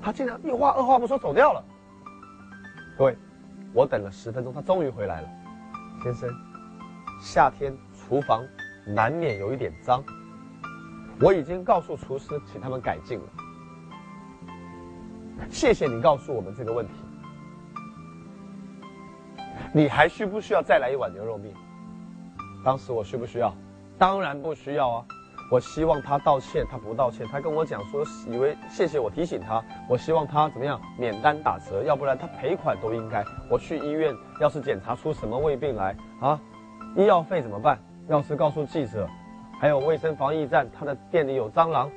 [0.01, 1.65] 他竟然一话二话不说走掉了。
[2.97, 3.17] 各位，
[3.73, 5.29] 我等了十分钟，他终于回来了。
[6.05, 6.31] 先生，
[7.21, 8.45] 夏天厨房
[8.87, 10.05] 难免有一点脏，
[11.21, 13.25] 我已经告诉厨师，请他们改进了。
[15.51, 16.93] 谢谢你告诉我们这个问题。
[19.73, 21.55] 你还需不需要再来一碗牛肉面？
[22.65, 23.55] 当时我需不需要？
[23.99, 25.05] 当然不需要啊！
[25.51, 27.27] 我希望他道歉，他不道歉。
[27.29, 29.63] 他跟我讲说，以为谢谢我提醒他。
[29.89, 33.25] 我希望他怎么样免单打折，要不然他赔款都应该。
[33.51, 36.41] 我去医院，要是检查出什么胃病来啊，
[36.97, 37.79] 医药费怎么办？
[38.09, 39.09] 要是告诉记者，
[39.65, 41.91] 还有卫生防疫站，他的店里有蟑螂，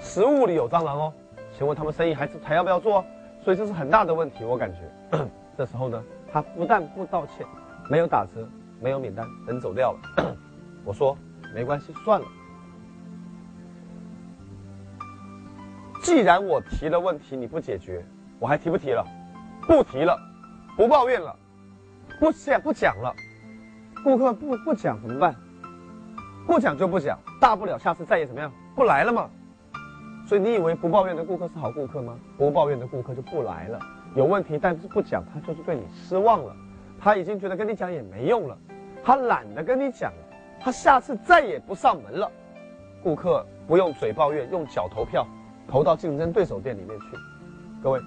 [0.00, 1.12] 食物里有蟑螂哦。
[1.56, 3.04] 请问他们生意还是还要不要做？
[3.40, 5.26] 所以这是很大的问题，我感觉。
[5.56, 6.02] 这时候呢？
[6.32, 7.46] 他不但不道歉，
[7.88, 8.44] 没有打折，
[8.80, 10.36] 没有免单，人走掉了。
[10.84, 11.16] 我说
[11.54, 12.26] 没关系，算了。
[16.02, 18.04] 既然我提了问题你不解决，
[18.40, 19.06] 我还提不提了？
[19.68, 20.18] 不提了，
[20.76, 21.32] 不抱怨了，
[22.18, 23.14] 不讲不讲了。
[24.02, 25.32] 顾客不不讲怎么办？
[26.46, 28.52] 不讲就不讲，大不了下次再也怎么样？
[28.74, 29.28] 不来了嘛。
[30.26, 32.16] 所以你以为不抱怨的顾客是好顾客吗？
[32.38, 33.78] 不抱怨的顾客就不来了。
[34.14, 36.54] 有问题，但是不讲，他就是对你失望了。
[37.00, 38.56] 他已经觉得跟你讲也没用了，
[39.02, 40.18] 他懒得跟你讲了，
[40.60, 42.30] 他下次再也不上门了。
[43.02, 45.26] 顾客不用嘴抱怨，用脚投票，
[45.66, 47.06] 投到竞争对手店里面去。
[47.82, 48.00] 各位，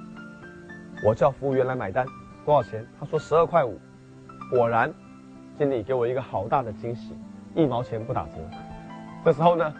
[1.05, 2.05] 我叫服务员来买单，
[2.45, 2.87] 多少钱？
[2.97, 3.77] 他说十二块五。
[4.49, 4.93] 果然，
[5.57, 7.13] 经理给我一个好大的惊喜，
[7.55, 8.31] 一毛钱不打折。
[9.23, 9.73] 这时候呢，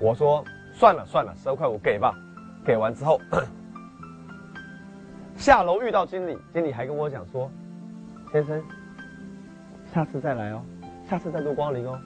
[0.00, 2.14] 我说算了算了，十二块五给吧。
[2.64, 3.20] 给完之后。
[5.34, 7.50] 下楼遇到经理，经理还跟我讲说
[8.30, 8.62] ：“先生，
[9.92, 10.62] 下次再来哦，
[11.08, 11.98] 下次再度光临哦。”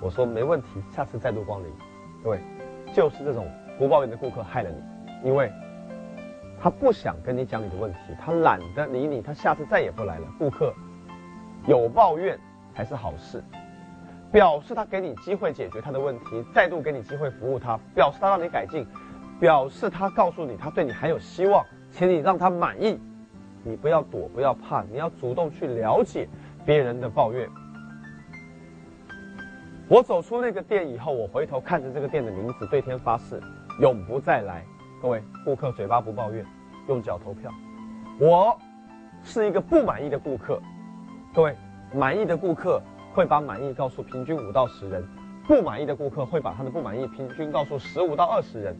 [0.00, 1.68] 我说：“没问题，下次再度光临。”
[2.22, 2.40] 各位，
[2.94, 3.46] 就是这种
[3.78, 5.52] 不抱怨的顾客害了你，因为
[6.62, 10.26] 他不想跟你讲你的问题，他懒得理你，他下次再也不来了。
[10.38, 10.72] 顾客
[11.66, 12.38] 有抱怨
[12.74, 13.42] 才是好事，
[14.36, 18.86] 表示他给你机会解决他的问题，再度给你机会服务他，表示他让你改进，
[19.40, 21.64] 表示他告诉你他对你还有希望。
[21.90, 23.00] 请你让他满意，
[23.64, 26.28] 你不要躲，不要怕，你要主动去了解
[26.66, 27.48] 别人的抱怨。
[29.88, 33.40] 我走出那个店以后，我回头看着这个店的名字，对天发誓，
[33.80, 34.62] 永不再来。
[35.00, 36.44] 各位顾客，嘴巴不抱怨，
[36.88, 37.50] 用脚投票。
[38.20, 38.54] 我
[39.22, 40.60] 是一个不满意的顾客。
[41.34, 41.56] 各位，
[41.94, 42.82] 满意的顾客
[43.16, 45.02] 会把满意告诉平均五到十人，
[45.48, 48.76] 不满意的顾客会把他的不满意平均告诉十五到二十人。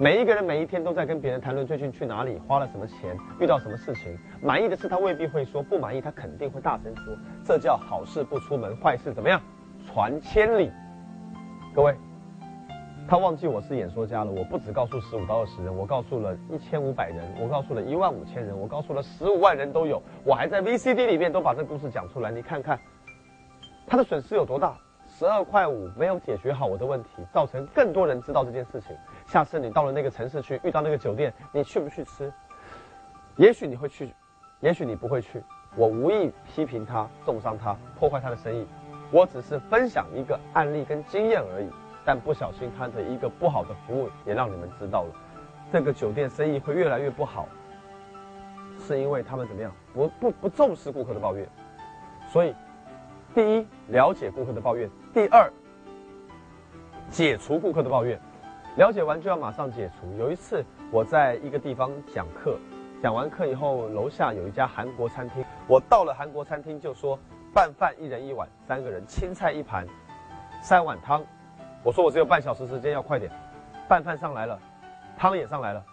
[0.00, 4.18] 每一个人每一天都在跟别人谈论最近去哪里，花了什么钱，遇到什么事情。
[4.42, 7.16] 满意的事他未必会说，不满意他肯定会大声说。
[7.44, 9.40] 这叫好事不出门，坏事怎么样？
[9.86, 10.68] 传千里。
[11.72, 11.94] 各位，
[13.06, 14.30] 他忘记我是演说家了。
[14.32, 20.02] 我不只告诉十五到二十人，我告诉了一千五百人，我告诉了一万五千人，我告诉了十五万人都有。
[20.24, 22.80] 我还在 VCD 里面都把这故事讲出来，你看看，
[23.86, 24.74] 他的损失有多大？
[25.06, 28.96] 十二块五没有解决好我的问题，造成更多人知道这件事情。
[29.26, 32.32] 下次你到了那个城市去，遇到那个酒店，你去不去吃？
[33.36, 34.12] 也许你会去，
[34.60, 35.42] 也许你不会去。
[35.76, 38.66] 我无意批评他、重伤他、破坏他的生意，
[39.12, 41.68] 我只是分享一个案例跟经验而已。
[42.04, 45.14] 但不小心他的一个不好的服务，也让你们知道了，
[45.72, 47.46] 这个酒店生意会越来越不好，
[48.78, 49.72] 是因为他们怎么样？
[49.92, 51.48] 不不不重视顾客的抱怨，
[52.30, 52.54] 所以。
[53.34, 55.50] 第一，了解顾客的抱怨；第二，
[57.10, 58.16] 解除顾客的抱怨。
[58.76, 60.06] 了解完就要马上解除。
[60.16, 62.56] 有一次我在一个地方讲课，
[63.02, 65.44] 讲完课以后，楼下有一家韩国餐厅。
[65.66, 67.18] 我到了韩国餐厅就说：
[67.52, 69.84] 拌饭一人一碗，三个人，青菜一盘，
[70.62, 71.20] 三碗汤。
[71.84, 73.30] 我说我只有半小时时间，要快点。
[73.86, 74.58] 拌饭上来了，
[75.18, 75.84] 汤也上来了，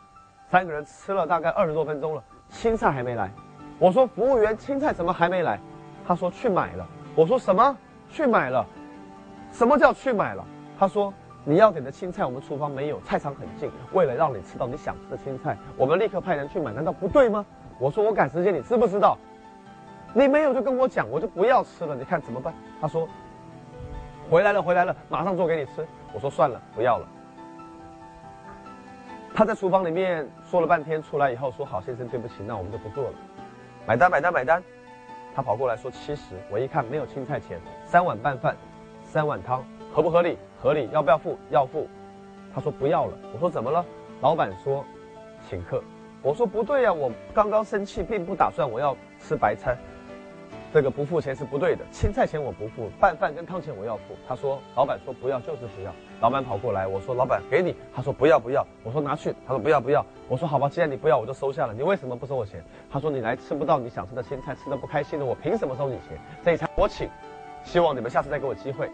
[0.50, 3.30] 三个人吃了大概二十多分钟了，青菜还没来。
[3.78, 5.60] 我说服务员，青菜怎么还没来？
[6.08, 6.88] 他说去买了。
[7.14, 7.78] 我说什么？
[8.10, 8.66] 去买了？
[9.52, 10.46] 什么叫去买了？
[10.80, 13.70] 他说你要点的青菜我们厨房没有，菜场很近。
[13.92, 17.46] 为了让你吃到你想吃的青菜，我们立刻派人去买，难道不对吗？
[17.80, 19.18] 我说我赶时间，你知不知道？
[20.14, 21.96] 你没有就跟我讲，我就不要吃了。
[21.98, 22.54] 你看怎么办？
[22.80, 23.06] 他说
[24.32, 25.86] 回来了，回来了，马上做给你吃。
[26.14, 27.06] 我说算了，不要了。
[29.36, 33.14] 他在厨房里面说了半天，出来以后说好，先生对不起，那我们就不做了。
[33.86, 34.64] 买单，买单，买单。
[35.36, 38.56] 他跑过来说七十，我一看没有青菜钱，三碗拌饭，
[39.04, 40.38] 三碗汤，合不合理？
[40.62, 40.88] 合理。
[40.94, 41.38] 要不要付？
[41.50, 41.90] 要付。
[42.56, 43.18] 他说不要了。
[43.34, 43.86] 我说怎么了？
[44.22, 44.86] 老板说
[45.50, 45.84] 请客。
[46.22, 49.78] 我说不对呀，我刚刚生气，并不打算我要吃白餐。
[50.74, 54.16] 这个不付钱是不对的，青菜钱我不付，拌饭跟汤钱我要付。
[54.26, 55.94] 他说，老板说不要就是不要。
[56.22, 58.66] 老板跑过来，我说老板给你，他说不要不要。
[58.84, 60.06] 我说拿去，他说不要不要。
[60.30, 61.74] 我说好吧，既然你不要，我就收下了。
[61.74, 62.64] 你为什么不收我钱？
[62.90, 66.18] 他说你来吃不到你想吃的青菜，吃的不开心的，我凭什么收你钱？
[66.42, 67.10] 这一餐我请，
[67.66, 68.90] 希望你们下次再给我机会。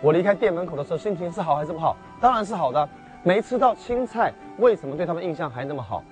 [0.00, 1.96] 我离开店门口的时候，心情是好还是不好？
[2.20, 2.88] 当然是好的。
[3.22, 6.02] 没吃到青菜，为什么对他们印象还那么好？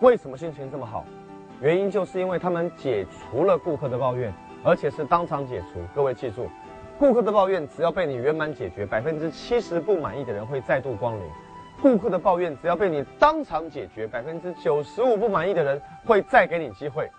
[0.00, 1.04] 为什么心情这么好？
[1.60, 5.80] 原因就是因为他们解除了顾客的抱怨，而且是当场解除。
[5.94, 6.50] 各位记住，
[6.98, 11.22] 顾客的抱怨只要被你圆满解决，百分之七十不满意的人会再度光临；
[11.80, 17.10] 顾客的抱怨只要被你当场解决，百分之九十五不满意的人会再给你机会。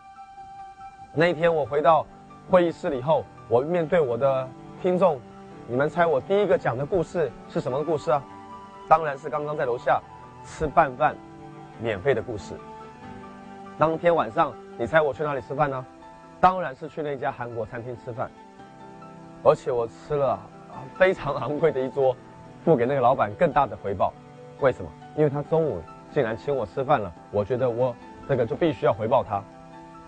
[1.14, 2.06] 那一天我回到
[2.48, 4.48] 会议室以后，我面对我的
[4.84, 5.20] 听众，
[5.68, 8.24] 你们猜我第一个讲的故事是什么故事啊？
[8.88, 10.00] 当然是刚刚在楼下
[10.46, 11.16] 吃拌饭
[11.82, 12.54] 免费的故事。
[13.78, 15.86] 当天晚上，你猜我去哪里吃饭呢？
[16.40, 18.30] 当然是去那家韩国餐厅吃饭，
[19.44, 20.40] 而且我吃了
[20.96, 22.16] 非常昂贵的一桌，
[22.66, 24.12] 付给那个老板更大的回报。
[24.62, 24.90] 为什么？
[25.16, 25.80] 因为他中午
[26.12, 27.96] 竟然请我吃饭了，我觉得我
[28.28, 29.44] 这个就必须要回报他。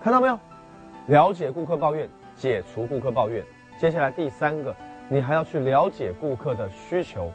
[0.04, 0.40] 看到没有？
[1.06, 3.44] 了解顾客抱怨，解除顾客抱怨。
[3.78, 4.76] 接下来第三个，
[5.08, 7.32] 你还要去了解顾客的需求。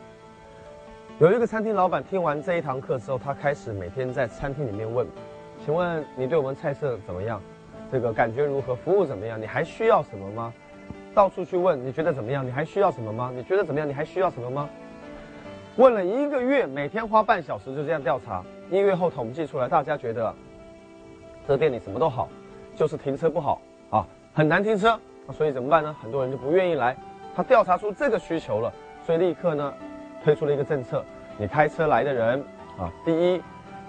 [1.21, 5.07] 有一个餐厅老板听完这一堂课之后，他开始每天在餐厅里面问。
[5.65, 7.41] 请问你对我们菜色怎么样？
[7.91, 8.75] 这个感觉如何？
[8.75, 9.41] 服务怎么样？
[9.41, 10.53] 你还需要什么吗？
[11.15, 12.47] 到处去问，你觉得怎么样？
[12.47, 13.33] 你还需要什么吗？
[13.35, 13.89] 你觉得怎么样？
[13.89, 14.69] 你还需要什么吗？
[15.77, 18.45] 问了一个月，每天花半小时就这样调查。
[18.71, 20.35] 一个月后统计出来，大家觉得
[21.49, 22.29] 这店里什么都好，
[22.77, 25.01] 就是停车不好啊，很难停车。
[25.27, 25.97] 那所以怎么办呢？
[26.03, 26.95] 很多人就不愿意来。
[27.35, 28.71] 他调查出这个需求了，
[29.07, 29.73] 所以立刻呢
[30.23, 31.03] 推出了一个政策：
[31.39, 32.45] 你开车来的人
[32.79, 33.41] 啊，第一。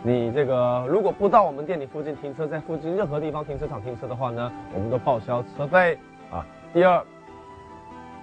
[0.05, 5.97] 你这个如果不到我们店里附近停车，在附近任何地方停车场停车的话呢，我们都报销车费
[6.29, 6.45] 啊。
[6.71, 7.03] 第二，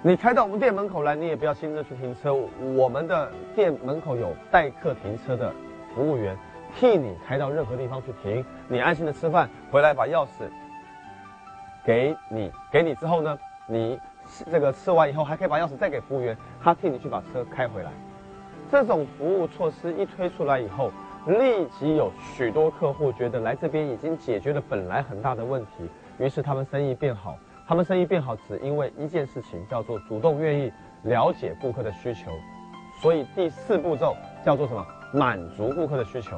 [0.01, 2.33] 你开到我们店门口来，你也不要亲自去停车，
[2.77, 5.53] 我们的店门口有代客停车的
[5.93, 6.39] 服务员，
[6.77, 10.49] 替你开到任何地方去停，你安心的吃饭，回来把钥匙
[11.85, 13.99] 给你，给你之后呢，你
[14.53, 17.91] 这个吃完以后还可以把钥匙再给服务员，他替你去把车开回来。
[18.71, 20.93] 这种服务措施一推出来以后。
[21.27, 27.37] 立即有许多客户觉得来这边已经解决了本来很大的问题，于是他们生意变好。
[27.65, 30.73] 他们生意变好只因为一件事情，叫做主动愿意
[31.05, 32.33] 了解顾客的需求。
[33.01, 34.85] 所以第四步骤叫做什么？
[35.13, 36.37] 满足顾客的需求。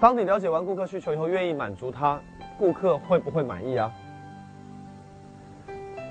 [0.00, 2.18] 当你了解完顾客需求以后，愿意满足他，
[2.58, 3.92] 顾客会不会满意啊？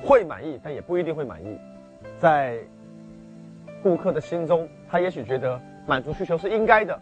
[0.03, 1.57] 会满意，但也不一定会满意。
[2.19, 2.59] 在
[3.81, 5.59] 顾客的心中，他也许觉得。
[5.87, 6.99] 满足需求是应该的。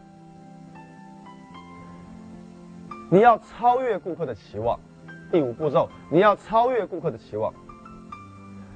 [3.10, 4.80] 你要超越顾客的期望。
[5.32, 7.54] 第五步骤，你要超越顾客的期望。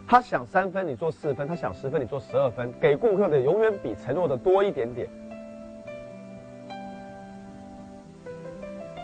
[0.08, 2.74] 他想三分，你做四分；他想十分，你做十二分。
[2.80, 5.08] 给顾客的永远比承诺的多一点点。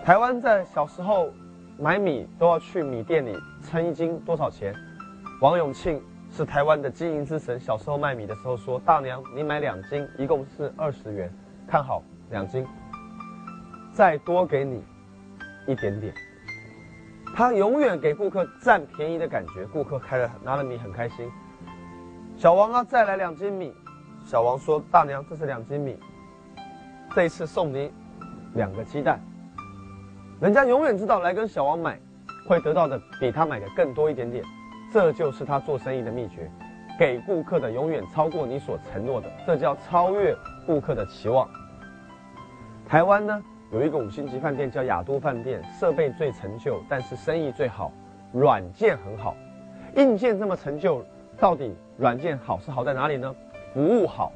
[0.04, 1.30] 台湾在小时候
[1.78, 4.74] 买米都要去米店里称一斤多少钱？
[5.42, 6.02] 王永庆。
[6.32, 7.58] 是台湾的经营之神。
[7.58, 11.32] 小时候卖米的时候说：“大娘，你买两斤，一共是二十元，
[11.66, 12.68] 看好两斤，
[13.94, 14.84] 再多给你
[15.68, 16.14] 一点点。”
[17.36, 21.30] 他永远给顾客占便宜的感觉，顾客开了拿了米很开心。
[22.38, 23.74] 小王啊，再来两斤米。
[24.26, 26.00] 小王说：“大娘，这是两斤米，
[27.14, 27.92] 这一次送你
[28.54, 29.20] 两个鸡蛋。”
[30.42, 32.00] 人家永远知道来跟小王买，
[32.48, 34.44] 会得到的比他买的更多一点点。
[34.92, 36.50] 这就是他做生意的秘诀，
[36.98, 41.50] 给顾客的永远超过你所承诺的，这叫超越顾客的期望。
[42.88, 47.92] 台湾呢有一个五星级饭店叫雅都饭店，设备最陈旧，但是生意最好，
[48.32, 49.36] 软件很好，
[49.96, 51.04] 硬件这么陈旧，
[51.40, 53.36] 到底软件好是好在哪里呢？
[53.74, 54.32] 服务好，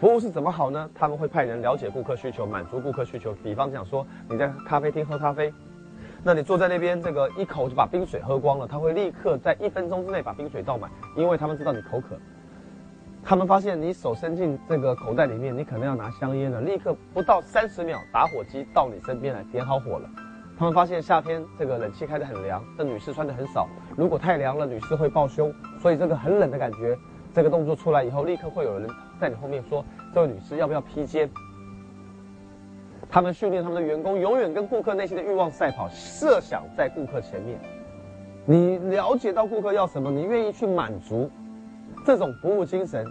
[0.00, 0.88] 服务是怎么好呢？
[0.94, 3.32] 他们会派人了解顾客需求，满足顾客需求。
[3.42, 5.52] 比方讲说你在咖啡厅喝咖啡。
[6.24, 12.16] 那你坐在那边，这个一口就把冰水喝光了，他会立刻在一分钟之内把冰水倒满，因为他们知道你口渴。
[13.24, 20.10] 他们发现你手伸进这个口袋里面，你可能要拿香烟了，立刻不到三十秒，打火机到你身边来点好火了。
[20.58, 26.98] 他们发现夏天这个冷气开得很凉，这女士穿的很少，如果太凉了，女士会抱胸，所以这个很冷的感觉，
[27.32, 28.88] 这个动作出来以后，立刻会有人
[29.20, 31.30] 在你后面说，这位女士要不要披肩？
[33.08, 37.58] 他们训练他们的员工永远跟顾客内心的欲望赛跑，设想在顾客前面。
[38.44, 41.30] 你了解到顾客要什么，你愿意去满足，
[42.04, 43.06] 这种服务精神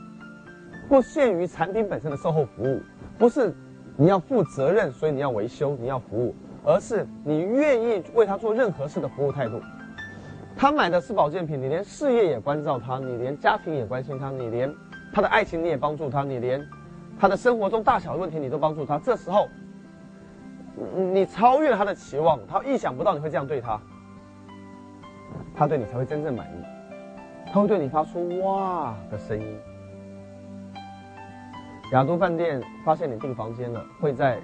[0.89, 2.81] 不限于产品本身的售后服务，
[3.17, 3.53] 不是
[3.95, 6.35] 你要负责任，所以你要维修，你要服务，
[6.65, 9.61] 而是你愿意为他做任何事的服务态度。
[10.55, 14.73] 他买的是保健品，你连事业也关照他，你连家庭也关心他，你连
[15.13, 16.61] 他的爱情你也帮助他，你连
[17.19, 18.99] 他的生活中大小的问题你都帮助他。
[18.99, 19.47] 这时候，
[21.13, 23.79] 你超越了他的期望，他意想不到你会这样对他，
[25.55, 26.63] 他对你才会真正满意，
[27.53, 29.59] 他会对你发出哇的声音。
[31.91, 34.39] 雅都饭店发现你订房间了，会在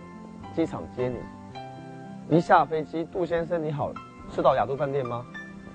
[0.53, 2.35] 机场接你。
[2.35, 3.93] 一下飞机，杜先生你好，
[4.29, 5.25] 是到雅都饭店吗？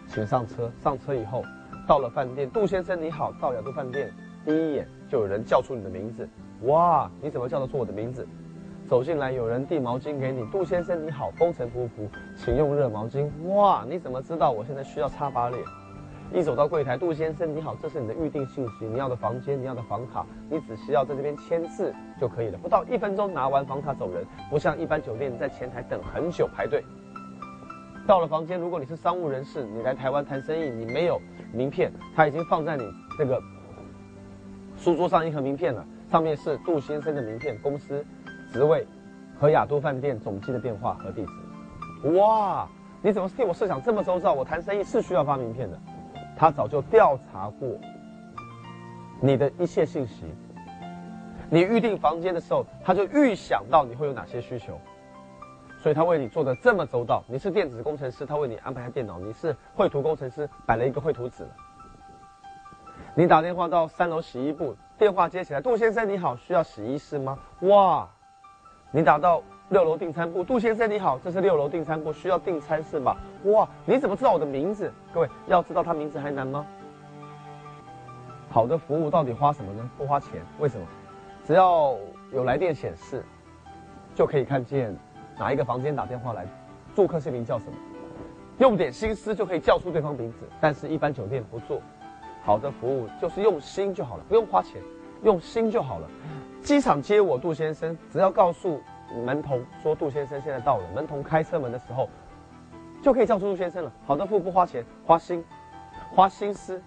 [0.09, 0.70] 请上车。
[0.83, 1.43] 上车以后，
[1.89, 4.12] 到了饭店，杜先生你好，到雅都饭店，
[4.45, 6.28] 第一眼就有人叫出你的名字。
[6.64, 8.28] 哇，你怎么叫得出我的名字？
[8.87, 10.45] 走进来，有人递毛巾给你。
[10.49, 12.07] 杜先生你好，风尘仆仆，
[12.37, 13.30] 请用热毛巾。
[13.55, 15.64] 哇，你怎么知道我现在需要擦把脸？
[16.35, 26.83] 一走到柜台，杜先生你好，这是你的预定信息，你要的房间，你要的房卡，你只需要在这边签字就可以了，不到一分钟拿完房卡走人，不像一般酒店在前台等很久排队。
[28.07, 31.20] 到了房间，如果你是商务人士，你来台湾谈生意，你没有
[31.53, 32.85] 名片，他已经放在你
[33.18, 33.39] 这个
[34.78, 38.03] 书桌上一盒名片了，上面是杜先生的名片、公司、
[38.51, 38.87] 职位
[39.39, 42.09] 和雅都饭店总机的电话和地址。
[42.16, 42.66] 哇，
[43.03, 44.33] 你怎么替我设想这么周到？
[44.33, 45.78] 我谈生意是需要发名片的。
[46.37, 47.68] 他早就调查过
[49.20, 50.24] 你的一切信息，
[51.49, 54.80] 你预定房间的时候，他就预想到你会有哪些需求，
[55.78, 57.22] 所以他为你做的这么周到。
[57.28, 61.47] 你是电子工程师，他为你安排下电脑；你是绘图工程师，摆了一个绘图纸。
[63.14, 67.39] 你打电话到三楼洗衣部，电话接起来，杜先生你好，需要洗衣师吗？
[67.61, 68.09] 哇，
[68.91, 69.43] 你打到。
[69.72, 73.16] 六楼订餐部，杜先生你好，这是六楼订餐部，需要订餐是吗？
[73.44, 74.92] 哇，你怎么知道我的名字？
[75.14, 76.66] 各位要知道他名字还难吗？
[78.50, 79.90] 好的服务到底花什么呢？
[79.96, 80.86] 不花钱，为什么？
[81.46, 81.96] 只要
[82.34, 83.24] 有来电显示，
[84.14, 84.94] 就可以看见
[85.38, 86.46] 哪一个房间打电话来，
[86.94, 87.72] 住客姓名叫什么，
[88.58, 90.46] 用点心思就可以叫出对方名字。
[90.60, 91.80] 但是，一般酒店不做。
[92.44, 94.82] 好的服务就是用心就好了，不用花钱，
[95.22, 96.06] 用心就好了。
[96.60, 98.78] 机场接我，杜先生，只要告诉。
[99.24, 102.08] 门童说：“杜先生现在到了。”门童开车门的时候，
[103.02, 103.92] 就可以叫出杜先生了。
[104.06, 105.44] 好的服务不花钱，花心，
[106.14, 106.82] 花心思，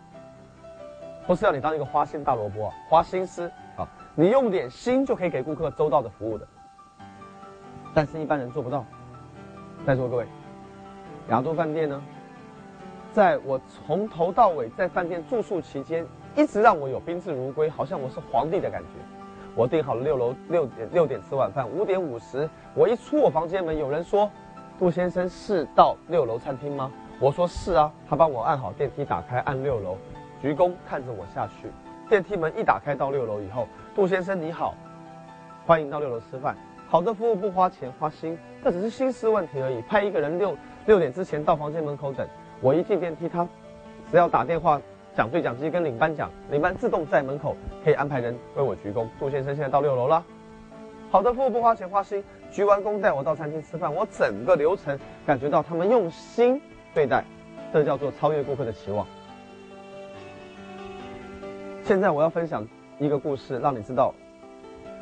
[1.27, 3.87] 不是要你当一个花心大萝卜，啊花心思啊！
[4.15, 6.47] 你用点心就可以给顾客周到的服务的。
[7.93, 8.85] 但是，一般人做不到。
[9.85, 10.25] 在座各位，
[11.29, 12.01] 雅都饭店呢，
[13.11, 16.05] 在我从头到尾在饭店住宿期间，
[16.35, 19.14] 一直让我有宾至如归，好像我是皇帝的感觉。
[19.55, 24.29] 我订好了六楼六点六点吃晚饭，五点五十我一出我房间门，有人说
[24.77, 26.91] ：“杜先生是到六楼餐厅吗？”
[27.21, 29.97] 我说：“是啊。”他帮我按好电梯，打开按六楼，
[30.41, 31.69] 鞠躬看着我下去。
[32.09, 34.75] 电梯门一打开到六楼以后，杜先生你好，
[35.65, 36.53] 欢迎到六楼吃饭。
[36.89, 39.81] 好的服务不花钱花心，这只是心思问题而已。
[39.83, 40.53] 派一个人六
[40.85, 42.27] 六点之前到房间门口等，
[42.59, 43.47] 我一进电梯，他
[44.11, 44.81] 只要打电话。
[45.15, 49.07] 讲对讲机跟领班讲，领班自动在门口可以安排人为我鞠躬。
[49.17, 50.23] 杜先生现在到六楼了，
[51.09, 56.61] 好的服务不花钱花心，鞠完躬带我到餐厅吃饭，我整个流程感觉到他们用心
[56.93, 57.23] 对待，
[57.71, 59.07] 这叫做超越顾客的期望。
[61.83, 62.67] 现在我要分享
[62.99, 64.13] 一个故事，让你知道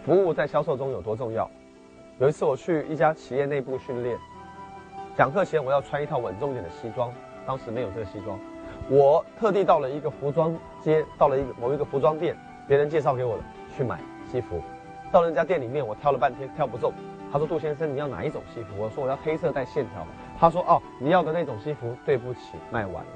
[0.06, 1.50] 服务在销售中有多重要。
[2.20, 4.16] 有一次我去一家企业内部训练，
[5.18, 7.12] 讲课前我要穿一套稳重点的西装，
[7.48, 8.38] 当时没有这个西装。
[8.90, 12.36] 我特地到了一个服装街，到了一个某一个服装店，
[12.68, 13.44] 别人介绍给我的，
[13.76, 14.62] 去买西服。
[15.12, 16.92] 到人家店里面，我挑了半天，挑不中。
[17.32, 20.06] 他说：“杜先生，你要哪一种西服？”我说：“我要黑色带线条。”
[20.40, 23.12] 他说：“哦，你要的那种西服，对不起，卖完了。”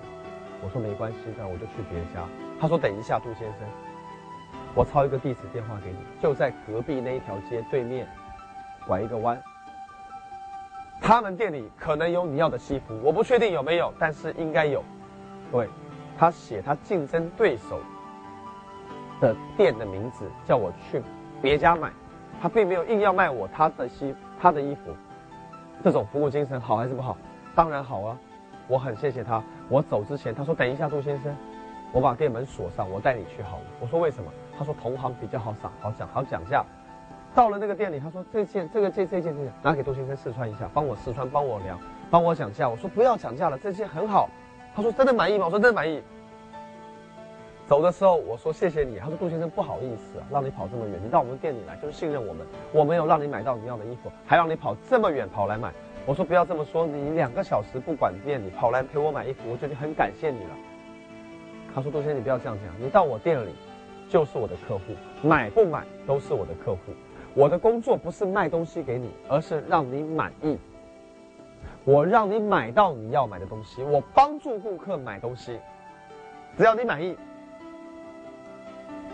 [0.63, 2.27] 我说：“没关系，那我就去别家。”
[2.59, 3.67] 他说：“等一下，杜先生，
[4.73, 8.07] 我抄一个地址电话给你，就在隔壁那一条街对面，
[8.87, 9.39] 拐一个弯。
[10.99, 14.83] 他们店里可能有你要的西服，我不确定有没有，但是 应该有。”
[15.51, 15.69] 各位，
[16.17, 17.79] 他写他竞争对手
[19.21, 21.01] 的店的名字，叫我去
[21.41, 21.91] 别家买，
[22.41, 24.91] 他并没有硬要卖我他的西他的衣服，
[25.83, 27.17] 这种服务精神好还是不好？
[27.55, 28.17] 当然好啊，
[28.67, 29.41] 我很谢谢他。
[29.69, 31.35] 我走之前他说等一下杜先生，
[31.91, 33.63] 我把店门锁上，我带你去好了。
[33.79, 34.29] 我说为什么？
[34.57, 36.63] 他说同行比较好讲好讲好讲价。
[37.33, 41.79] 到了那个店里，他说这件这个这这件这件拿给杜先生试穿一下，帮我试穿，帮我量，
[42.09, 42.67] 帮我讲价。
[42.67, 44.29] 我说不要讲价了，这件很好。
[44.77, 45.99] 他说：“真的满意吗？”我说：“真的满意。”
[47.65, 55.73] 走的时候，我说：“谢谢你。”他说：“杜先生，不好意思啊，让你跑这么远，你到我们店里来就是信任我们，我没有让你买到你要的衣服，还让你跑这么远跑来买。”
[56.05, 60.51] 我说：“不要这么说，你两个小时不管店里跑来陪我买衣服，我觉得很感谢你了。”
[61.73, 63.49] 他说：“杜先生，你不要这样讲，你到我店里
[64.07, 64.83] 就是我的客户，
[65.27, 66.79] 买不买都是我的客户。
[67.33, 70.55] 我的工作不是卖东西给你，而是让你满意。
[71.87, 75.57] 我让你买到你要买的东西，我帮助顾客买东西，
[76.57, 77.17] 只要你满意。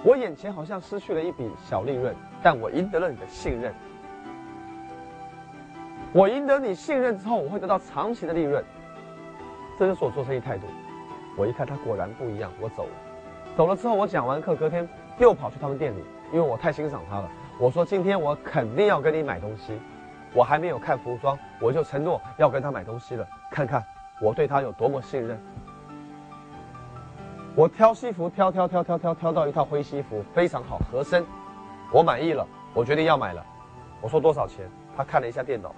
[0.04, 3.72] 我眼前好像失去了一笔小利润，但我赢得了你的信任。
[6.12, 8.66] 我赢得你信任之后，我会得到长期的利润。
[9.78, 10.66] 这就是我做生意态度。”
[11.38, 12.92] 我一看他果然不一样，我走了。
[13.56, 17.30] 走了之后，我讲完课，隔天又跑去他们店里，因为我太欣赏他了。
[17.60, 19.80] 我说今天我肯定要跟你买东西。
[20.34, 23.28] 我还没有看服装，我就承诺要跟他买东西了。
[23.52, 23.84] 看看
[24.20, 25.40] 我对他有多么信任。
[27.56, 31.24] 我挑西服，挑挑挑挑挑挑到一套灰西服，非常好，合身。
[31.92, 33.46] 我满意了，我决定要买了。
[34.02, 34.68] 我说多少钱？
[34.98, 35.74] 他看了一下电脑，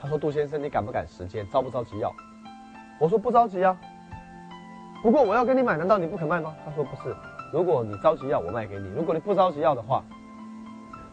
[0.00, 1.48] 他说：“杜先生，你赶不赶时间？
[1.50, 2.14] 着不着急要？”
[2.98, 3.76] 我说不着急啊，
[5.02, 6.54] 不过我要跟你买，难道你不肯卖吗？
[6.64, 7.14] 他说不是，
[7.52, 10.02] 如果你着急要，我卖给你；如果你不着急要的话，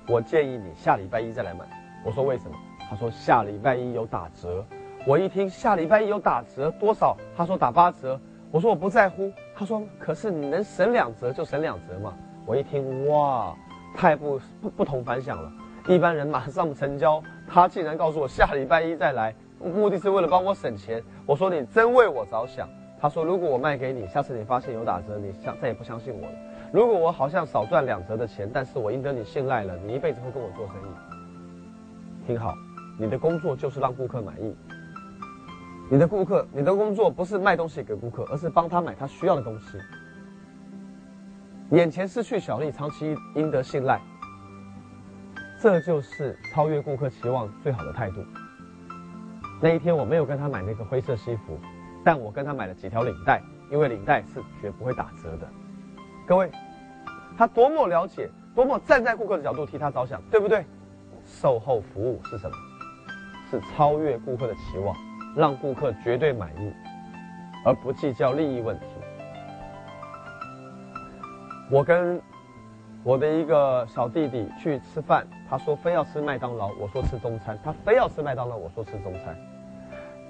[0.08, 1.66] 我建议你下礼拜一再来买。
[2.04, 2.56] 我说为什么？
[2.88, 4.64] 他说下礼拜一有打折。
[5.08, 7.18] 我一听下礼拜一有打折多少？
[7.36, 8.20] 他说打八折。
[8.52, 9.32] 我说我不在乎。
[9.56, 12.14] 他说可是你能省两折就省两折嘛。
[12.46, 13.56] 我一听哇，
[13.96, 15.52] 太不不不同凡响了。
[15.88, 19.34] 一般人马上成交，他竟然告诉我下礼拜一再来。
[19.60, 21.02] 目的是为了帮我省钱。
[21.26, 22.70] 我说你真为我着想。
[23.02, 26.34] 他说如果我卖给你，下次你发现有打折，你相再也不相信我了。
[26.72, 32.28] 如果我好像少赚两折的钱，但是我赢得你信赖了，你一辈子会跟我做生意。
[32.28, 32.54] 听好，
[33.00, 34.56] 你的工作就是让顾客满意。
[35.90, 39.78] 你的顾客，你的工作不是卖东西给顾客，而是帮他买他需要的东西。
[41.72, 44.02] 眼前失去小利，长期赢得信赖，
[45.62, 48.24] 这就是超越顾客期望最好的态度。
[49.62, 51.58] 那一天我没有跟他买那个灰色西服，
[52.04, 53.42] 但我跟他买了几条领带，
[53.72, 55.48] 因为领带是绝不会打折的。
[56.28, 56.50] 各位，
[57.38, 60.66] 他多么了解，多么站在顾客的角度替他着想，对不对？
[61.26, 62.56] 售后服务是什么？
[63.52, 64.96] 是超越顾客的期望，
[65.36, 66.74] 让顾客绝对满意，
[67.64, 68.86] 而不计较利益问题。
[71.72, 72.20] 我跟
[73.04, 75.28] 我的一个小弟弟去吃饭。
[75.48, 77.58] 他说非要吃麦当劳，我说吃中餐。
[77.64, 79.38] 他非要吃麦当劳，我说吃中餐。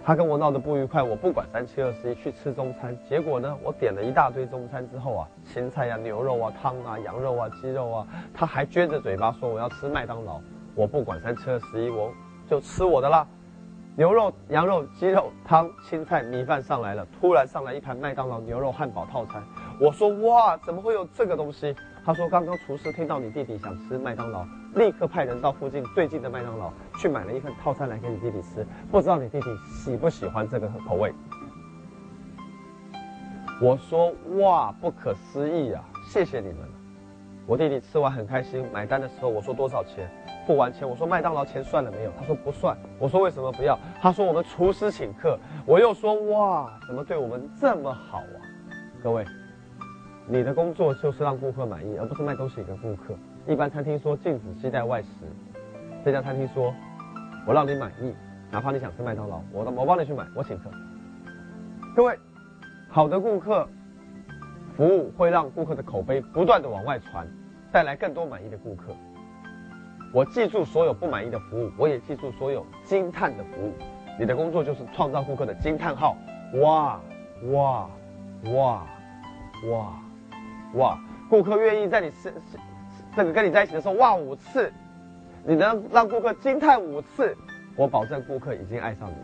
[0.06, 2.96] 他跟我闹得不愉快，我不管三七二十一去吃中餐。
[3.10, 10.40] 结果呢，我点了一大堆中餐之后啊，青菜呀、牛肉啊、汤啊、羊肉啊、鸡肉啊，他还撅着嘴巴说我要吃麦当劳。
[10.76, 12.12] 我不管三七二十一，我
[12.48, 13.26] 就吃我的啦。
[13.96, 19.42] 牛肉、羊肉、鸡肉、汤、青菜、米饭上来了，突然上来一盘麦当劳牛肉汉堡套餐。
[19.82, 21.76] 我说哇，怎么会有这个东西？
[22.06, 24.46] 他说刚刚厨师听到你弟弟想吃麦当劳。
[24.76, 31.14] 立刻派人到附近最近的麦当劳去买了一份套餐来给你弟弟吃，不知道你弟弟喜不喜欢这个口味。
[33.62, 35.82] 我说哇，不可思议啊！
[36.06, 36.58] 谢谢你们。
[37.48, 40.10] 我弟弟吃完很开心，买单的时候我说多少钱？
[40.46, 42.12] 付完钱我说麦当劳钱算了没有？
[42.20, 42.78] 他说不算。
[43.00, 43.80] 我说为什么不要？
[44.02, 45.40] 他说我们厨师请客。
[45.66, 48.38] 我又说哇，怎么对我们这么好啊？
[49.02, 49.24] 各位，
[50.28, 53.16] 你的工作就是让顾客满意，而不是卖东西给顾客。
[53.48, 55.08] 一般餐厅说禁止接待外食，
[56.04, 56.74] 这家餐厅说，
[57.46, 58.12] 我让你满意，
[58.52, 60.72] 哪怕你想吃麦当劳，我我帮你去买，我请客。
[61.96, 62.18] 各位，
[62.90, 63.70] 好的顾客
[64.76, 67.28] 服务会让顾客的口碑不断的往外传，
[67.72, 68.96] 带来更多满意的顾客。
[70.12, 73.72] 我记住所有不满意的服务，我也记住所有惊叹的服务。
[74.20, 76.18] 你的工作就是创造顾客的惊叹号，
[76.62, 77.00] 哇
[77.52, 77.90] 哇
[78.46, 78.88] 哇
[79.70, 79.94] 哇
[80.74, 81.00] 哇！
[81.30, 82.34] 顾客愿意在你身。
[83.16, 84.72] 这个跟你在一起的时候，哇五次，
[85.46, 87.36] 你能让顾客惊叹五次，
[87.78, 89.16] 我保证顾客已经爱上你。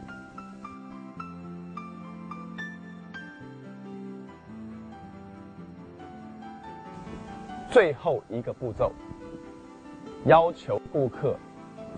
[7.69, 8.93] 最后一个步骤，
[10.25, 11.35] 要求顾客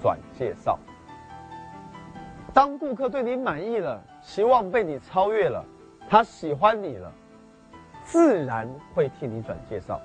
[0.01, 0.79] 转介绍。
[2.53, 5.63] 当顾客对你满意了，希望被你超越了，
[6.09, 7.11] 他喜欢你了，
[8.03, 9.99] 自然会替你转介绍。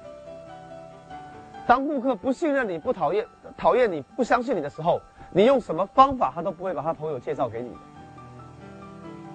[1.68, 4.98] 当顾客不信任你、不讨厌、讨厌你、不相信你的时候，
[5.30, 7.76] 你用什么方法，他都不会把他朋友介绍给你。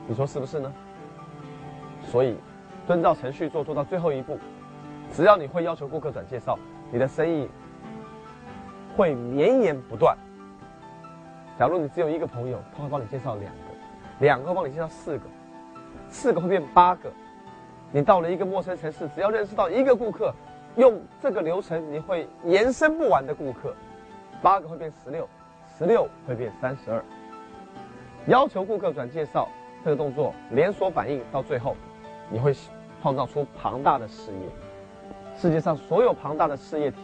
[0.07, 0.73] 你说是不是呢？
[2.01, 2.35] 所以，
[2.87, 4.39] 遵照程序做，做到最后一步，
[5.11, 6.57] 只要你会要求顾客转介绍，
[6.91, 7.47] 你的生意
[8.97, 10.17] 会绵延不断。
[11.59, 13.59] 假如你只有一个朋友，他会帮你介绍两个，
[14.21, 15.25] 两个帮你介绍四个，
[16.09, 17.11] 四个会变八个。
[17.91, 20.33] 你到了一个陌生城市，只要认识到一个顾客。
[20.75, 23.75] 用这个流程，你会延伸不完的顾客，
[24.41, 25.27] 八个会变十六，
[25.77, 27.03] 十六会变三十二。
[28.27, 29.47] 要求顾客转介绍
[29.83, 31.75] 这个动作连锁反应到最后，
[32.31, 32.55] 你会
[33.01, 34.49] 创造出庞大的事业。
[35.35, 36.99] 世界上所有庞大的事业体，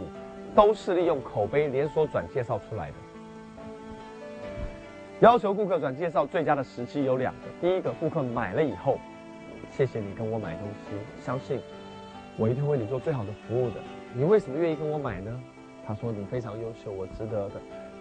[0.55, 2.95] 都是利用口碑连锁转介绍出来的。
[5.19, 8.97] 要求顾客转介绍最佳的时机有两个：第一个，顾客买了以后，
[9.69, 11.59] 谢谢你跟我买东西，相信
[12.39, 13.75] 我一定为你做最好的服务的。
[14.13, 15.43] 你为什么愿意跟我买呢？
[15.85, 17.55] 他说你非常优秀，我值得的。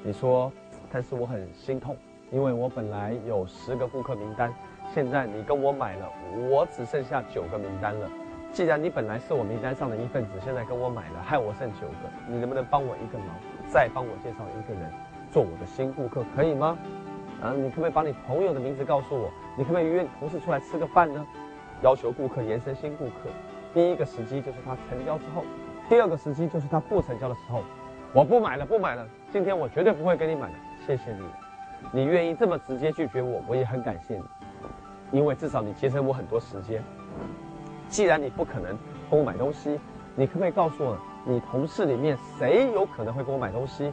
[0.05, 0.53] 你说，
[0.93, 1.97] 但是我很心痛，
[2.30, 4.55] 因为我本来有十个顾客名单，
[4.95, 6.09] 现在你跟我买了，
[6.49, 8.09] 我只剩下九个名单了。
[8.53, 13.28] 既然你本来是我名单上的一份子，现在跟我买了，害我剩九个，你能不能帮我一个忙，
[13.68, 14.89] 再帮我介绍一个人
[15.32, 16.78] 做我的新顾客，可以吗？
[17.43, 19.28] 啊，你可不可以把你朋友的名字告诉我？
[19.57, 21.26] 你可不可以约同事出来吃个饭呢？
[21.82, 23.30] 要求顾客延伸新顾客，
[23.74, 25.44] 第一个时机就是他成交之后，
[25.88, 27.62] 第二个时机就是他不成交的时候。
[28.14, 30.54] 我不买了，不买了，今天我绝对不会跟你买的，
[30.86, 31.22] 谢谢你，
[31.92, 34.24] 你愿意这么直接拒绝我，我也很感谢你，
[35.12, 36.82] 因为至少你节省我很多时间。
[37.88, 38.76] 既然你不可能
[39.10, 39.78] 跟我买东西，
[40.14, 43.92] 你可不可以告诉我，你同事里面谁有可能会跟我买东西，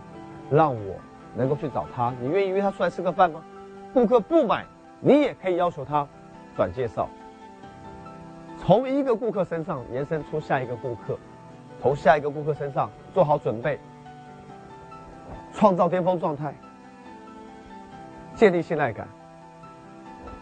[0.49, 0.95] 让我
[1.36, 2.13] 能够去找他？
[2.21, 3.43] 你愿意约他出来吃个饭吗？
[3.93, 4.65] 顾客不买，
[5.01, 6.07] 你也可以要求他
[6.55, 7.09] 转介绍，
[8.66, 11.20] 从一个顾客身上延伸出下一个顾客，
[11.80, 13.80] 从下一个顾客身上做好准备，
[15.53, 16.51] 创造巅峰状态，
[18.34, 19.07] 建立信赖感，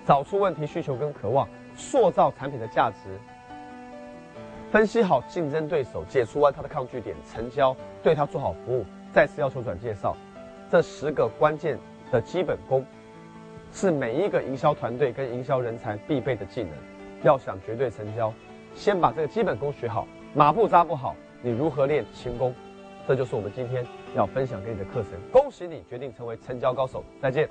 [0.06, 1.46] 找出问题、需求跟渴望，
[1.76, 3.20] 塑造产品的价值。
[4.72, 10.16] 分析好竞争对手，解除完他的抗拒点，成交，对他做好服务，再次要求转介绍，
[10.72, 11.78] 这十个关键
[12.10, 12.86] 的基本功，
[13.74, 16.72] 是每一个营销团队跟营销人才必备的技能。
[17.24, 18.32] 要想绝对成交，
[18.76, 22.54] 先把这个基本功学好，马步扎不好，你如何练轻功？
[23.08, 25.12] 这就是我们今天要分享给你的课程。
[25.32, 27.50] 恭喜你决定成为成交高手，再见。